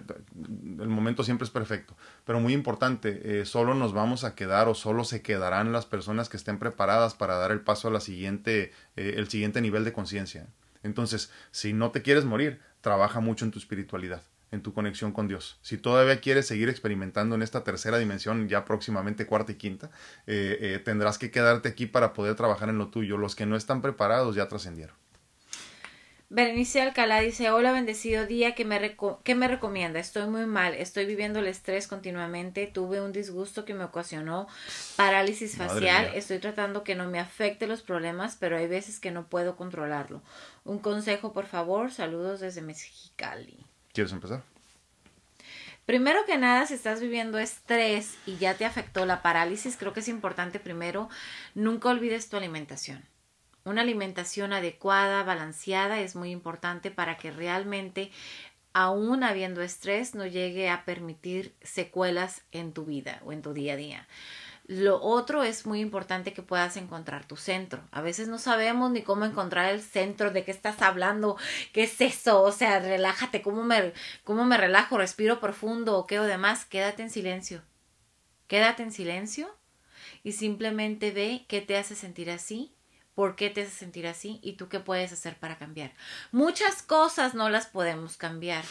[0.80, 1.97] el momento siempre es perfecto.
[2.24, 6.30] Pero muy importante, eh, solo nos vamos a quedar o solo se quedarán las personas
[6.30, 10.49] que estén preparadas para dar el paso a la siguiente, el siguiente nivel de conciencia.
[10.84, 14.22] Entonces, si no te quieres morir, trabaja mucho en tu espiritualidad
[14.52, 15.60] en tu conexión con Dios.
[15.62, 19.91] Si todavía quieres seguir experimentando en esta tercera dimensión, ya próximamente cuarta y quinta,
[20.28, 23.18] eh, eh, tendrás que quedarte aquí para poder trabajar en lo tuyo.
[23.18, 24.95] Los que no están preparados ya trascendieron.
[26.32, 30.00] Berenice Alcalá dice, hola bendecido día, ¿qué me, ¿qué me recomienda?
[30.00, 34.47] Estoy muy mal, estoy viviendo el estrés continuamente, tuve un disgusto que me ocasionó
[34.95, 39.26] parálisis facial, estoy tratando que no me afecte los problemas, pero hay veces que no
[39.26, 40.22] puedo controlarlo.
[40.66, 43.66] Un consejo, por favor, saludos desde Mexicali.
[43.93, 44.43] ¿Quieres empezar?
[45.85, 50.01] Primero que nada, si estás viviendo estrés y ya te afectó la parálisis, creo que
[50.01, 51.09] es importante primero,
[51.55, 53.03] nunca olvides tu alimentación.
[53.63, 58.11] Una alimentación adecuada, balanceada, es muy importante para que realmente,
[58.71, 63.73] aún habiendo estrés, no llegue a permitir secuelas en tu vida o en tu día
[63.73, 64.07] a día.
[64.70, 67.82] Lo otro es muy importante que puedas encontrar tu centro.
[67.89, 71.38] A veces no sabemos ni cómo encontrar el centro, de qué estás hablando,
[71.74, 73.93] qué es eso, o sea, relájate, cómo me,
[74.24, 76.65] cómo me relajo, respiro profundo o qué o demás.
[76.65, 77.63] Quédate en silencio.
[78.45, 79.49] Quédate en silencio
[80.22, 82.76] y simplemente ve qué te hace sentir así
[83.15, 85.93] por qué te hace sentir así y tú qué puedes hacer para cambiar.
[86.32, 88.63] Muchas cosas no las podemos cambiar.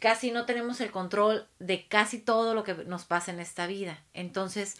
[0.00, 4.02] Casi no tenemos el control de casi todo lo que nos pasa en esta vida.
[4.14, 4.78] Entonces,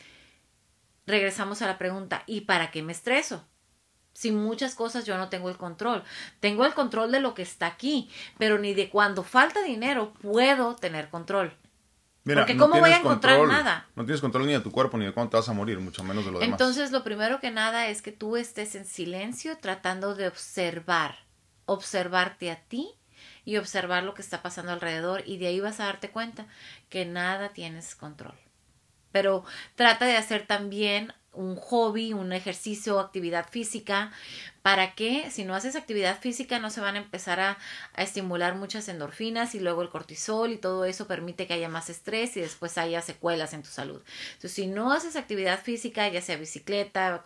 [1.07, 3.47] regresamos a la pregunta, ¿y para qué me estreso?
[4.13, 6.05] Si muchas cosas yo no tengo el control.
[6.41, 10.77] Tengo el control de lo que está aquí, pero ni de cuando falta dinero puedo
[10.77, 11.57] tener control.
[12.25, 13.89] Porque ¿cómo voy a encontrar nada?
[13.97, 16.05] No tienes control ni de tu cuerpo ni de cuándo te vas a morir, mucho
[16.05, 16.53] menos de lo demás.
[16.53, 21.17] Entonces, lo primero que nada es que tú estés en silencio tratando de observar,
[21.65, 22.89] observarte a ti
[23.45, 26.47] y observar lo que está pasando alrededor y de ahí vas a darte cuenta
[26.89, 28.37] que nada tienes control.
[29.13, 29.45] Pero
[29.77, 34.13] trata de hacer también un hobby, un ejercicio, actividad física,
[34.61, 37.59] para que si no haces actividad física no se van a empezar a,
[37.97, 42.37] estimular muchas endorfinas y luego el cortisol y todo eso permite que haya más estrés
[42.37, 44.03] y después haya secuelas en tu salud.
[44.35, 47.25] Entonces, si no haces actividad física, ya sea bicicleta,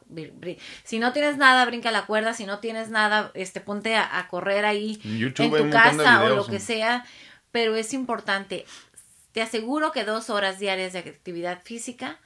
[0.85, 4.65] si no tienes nada, brinca la cuerda, si no tienes nada, este, ponte a, correr
[4.65, 7.05] ahí en tu casa o lo que sea,
[7.51, 8.65] pero es importante.
[9.37, 12.19] Te aseguro que dos horas diarias de actividad física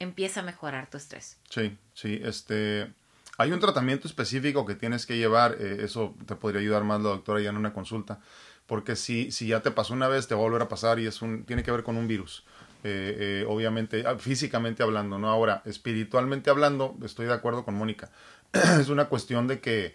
[0.00, 1.38] empieza a mejorar tu estrés.
[1.48, 2.92] Sí, sí, este...
[3.36, 7.10] Hay un tratamiento específico que tienes que llevar, eh, eso te podría ayudar más la
[7.10, 8.18] doctora ya en una consulta,
[8.66, 11.06] porque si, si ya te pasó una vez, te va a volver a pasar y
[11.06, 12.44] es un, tiene que ver con un virus.
[12.82, 15.30] Eh, eh, obviamente, ah, físicamente hablando, ¿no?
[15.30, 18.10] Ahora, espiritualmente hablando, estoy de acuerdo con Mónica.
[18.80, 19.94] es una cuestión de que,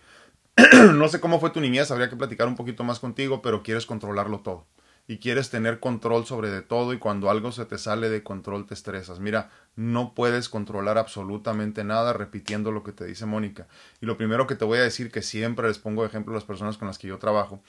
[0.93, 3.85] no sé cómo fue tu niñez, habría que platicar un poquito más contigo, pero quieres
[3.85, 4.65] controlarlo todo
[5.07, 8.65] y quieres tener control sobre de todo y cuando algo se te sale de control
[8.65, 9.19] te estresas.
[9.19, 13.67] Mira, no puedes controlar absolutamente nada repitiendo lo que te dice Mónica.
[14.01, 16.37] Y lo primero que te voy a decir, que siempre les pongo de ejemplo a
[16.37, 17.61] las personas con las que yo trabajo,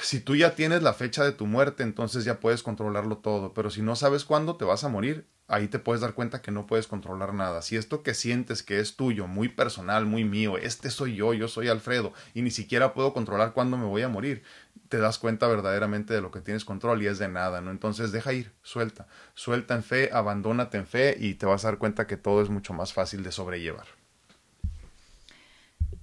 [0.00, 3.70] si tú ya tienes la fecha de tu muerte, entonces ya puedes controlarlo todo, pero
[3.70, 6.66] si no sabes cuándo te vas a morir, ahí te puedes dar cuenta que no
[6.66, 7.62] puedes controlar nada.
[7.62, 11.48] Si esto que sientes que es tuyo, muy personal, muy mío, este soy yo, yo
[11.48, 14.42] soy Alfredo, y ni siquiera puedo controlar cuándo me voy a morir,
[14.88, 17.70] te das cuenta verdaderamente de lo que tienes control y es de nada, ¿no?
[17.70, 21.78] Entonces deja ir, suelta, suelta en fe, abandónate en fe y te vas a dar
[21.78, 23.86] cuenta que todo es mucho más fácil de sobrellevar.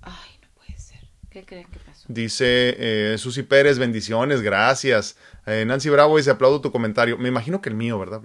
[0.01, 0.99] Ay, no puede ser.
[1.29, 2.05] ¿Qué creen que pasó?
[2.07, 5.17] Dice eh, Susi Pérez, bendiciones, gracias.
[5.45, 7.17] Eh, Nancy Bravo dice, aplaudo tu comentario.
[7.17, 8.21] Me imagino que el mío, ¿verdad?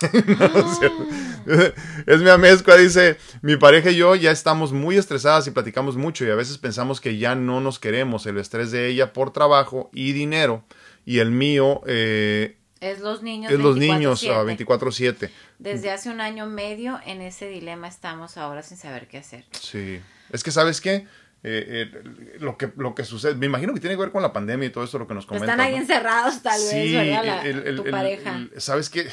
[2.06, 6.24] es mi amezcua, dice, mi pareja y yo ya estamos muy estresadas y platicamos mucho
[6.24, 8.24] y a veces pensamos que ya no nos queremos.
[8.26, 10.64] El estrés de ella por trabajo y dinero
[11.04, 11.82] y el mío...
[11.86, 13.52] Eh, es los niños.
[13.52, 15.30] Es los niños a 24/7.
[15.60, 19.44] Desde hace un año medio en ese dilema estamos ahora sin saber qué hacer.
[19.52, 20.00] Sí.
[20.32, 21.06] Es que, ¿sabes qué?
[21.44, 24.32] Eh, eh, lo que lo que sucede, me imagino que tiene que ver con la
[24.32, 25.50] pandemia y todo esto lo que nos comentan.
[25.50, 27.76] Están ahí encerrados tal vez, ¿verdad?
[27.76, 28.48] tu pareja.
[28.58, 29.08] ¿Sabes qué?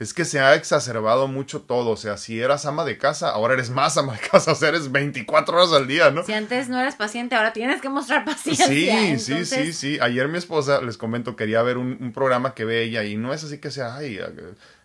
[0.00, 3.54] Es que se ha exacerbado mucho todo, o sea, si eras ama de casa, ahora
[3.54, 6.24] eres más ama de casa, o sea, eres 24 horas al día, ¿no?
[6.24, 8.66] Si antes no eras paciente, ahora tienes que mostrar paciencia.
[8.66, 9.98] Sí, sí, sí, sí.
[10.00, 13.32] Ayer mi esposa, les comento, quería ver un, un programa que ve ella y no
[13.32, 14.18] es así que sea, ay,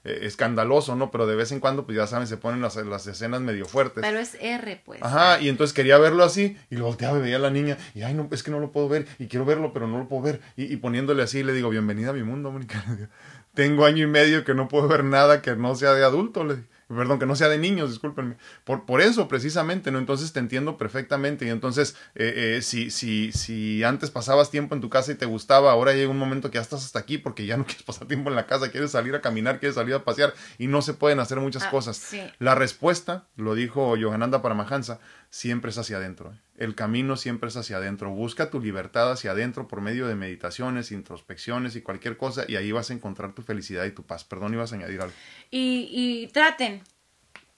[0.10, 1.12] eh, escandaloso, ¿no?
[1.12, 4.02] Pero de vez en cuando, pues ya saben, se ponen las, las, escenas medio fuertes.
[4.02, 5.02] Pero es R, pues.
[5.02, 8.02] Ajá, y entonces quería verlo así, y lo volteaba y veía a la niña, y
[8.02, 10.22] ay, no, es que no lo puedo ver, y quiero verlo, pero no lo puedo
[10.22, 10.42] ver.
[10.56, 12.84] Y, y poniéndole así, le digo, bienvenida a mi mundo, Mónica.
[13.54, 16.64] Tengo año y medio que no puedo ver nada que no sea de adulto, le
[16.96, 18.38] perdón, que no sea de niños, discúlpenme.
[18.64, 20.00] Por, por eso, precisamente, ¿no?
[20.00, 21.46] Entonces te entiendo perfectamente.
[21.46, 25.26] Y entonces, eh, eh, si, si, si antes pasabas tiempo en tu casa y te
[25.26, 28.08] gustaba, ahora llega un momento que ya estás hasta aquí porque ya no quieres pasar
[28.08, 30.94] tiempo en la casa, quieres salir a caminar, quieres salir a pasear y no se
[30.96, 32.12] pueden hacer muchas ah, cosas.
[32.40, 36.34] La respuesta, lo dijo Yohananda Paramahansa, siempre es hacia adentro.
[36.34, 36.40] ¿eh?
[36.60, 38.12] El camino siempre es hacia adentro.
[38.12, 42.74] Busca tu libertad hacia adentro por medio de meditaciones, introspecciones y cualquier cosa y ahí
[42.74, 44.26] vas a encontrar tu felicidad y tu paz.
[44.26, 45.14] Perdón, ibas a añadir algo.
[45.50, 46.84] Y, y traten,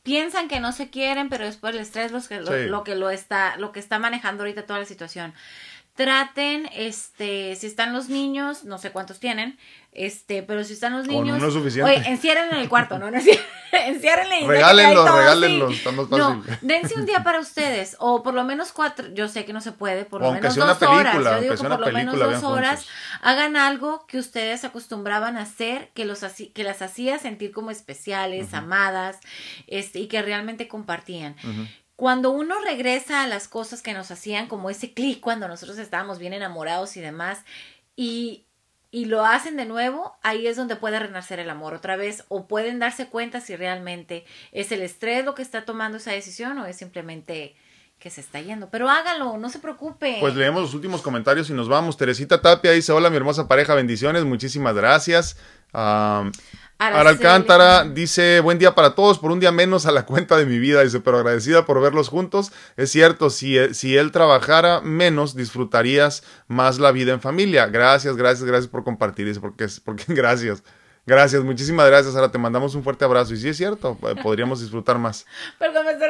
[0.04, 3.10] piensan que no se quieren, pero después el estrés los que, lo, lo que lo
[3.10, 5.34] está, lo que está manejando ahorita toda la situación.
[6.04, 9.58] Traten, este, si están los niños, no sé cuántos tienen,
[9.94, 11.92] este, pero si están los Con niños, uno es suficiente.
[11.92, 13.46] oye, enciérrenlo en el cuarto, no, no enciérrenlo,
[13.88, 15.74] enciérrenlo y Regálenlo, déjenlo ahí todo, regálenlo, sí.
[15.76, 16.58] está más No, fácil.
[16.62, 19.74] dense un día para ustedes, o por lo menos cuatro, yo sé que no se
[19.74, 22.44] puede, por lo menos dos horas, película, yo aunque digo que por lo menos dos
[22.44, 22.86] horas,
[23.22, 26.22] hagan algo que ustedes acostumbraban a hacer, que los
[26.54, 29.20] que las hacía sentir como especiales, amadas,
[29.68, 31.36] este, y que realmente compartían.
[31.44, 31.68] Ujú.
[32.02, 36.18] Cuando uno regresa a las cosas que nos hacían como ese clic cuando nosotros estábamos
[36.18, 37.42] bien enamorados y demás,
[37.96, 38.48] y,
[38.90, 42.48] y lo hacen de nuevo, ahí es donde puede renacer el amor otra vez, o
[42.48, 46.66] pueden darse cuenta si realmente es el estrés lo que está tomando esa decisión o
[46.66, 47.56] es simplemente
[48.00, 48.72] que se está yendo.
[48.72, 50.18] Pero hágalo, no se preocupe.
[50.22, 51.98] Pues leemos los últimos comentarios y nos vamos.
[51.98, 55.38] Teresita Tapia dice, hola mi hermosa pareja, bendiciones, muchísimas gracias.
[55.72, 56.32] Ah,
[56.88, 57.10] Araceli.
[57.10, 60.58] Alcántara dice, buen día para todos, por un día menos a la cuenta de mi
[60.60, 62.52] vida, dice, pero agradecida por verlos juntos.
[62.78, 67.68] Es cierto, si, e- si él trabajara menos, disfrutarías más la vida en familia.
[67.68, 70.64] Gracias, gracias, gracias por compartir, dice, porque, es- porque gracias.
[71.06, 72.16] Gracias, muchísimas gracias.
[72.16, 73.34] Ahora te mandamos un fuerte abrazo.
[73.34, 75.26] Y sí es cierto, eh, podríamos disfrutar más.
[75.60, 76.10] Perdón, me estoy,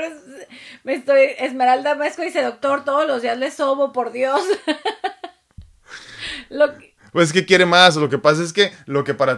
[0.84, 4.42] me estoy- Esmeralda Mesco dice, doctor, todos los días le sobo, por Dios.
[6.50, 7.96] Lo que- Pues es que quiere más.
[7.96, 9.30] Lo que pasa es que lo que para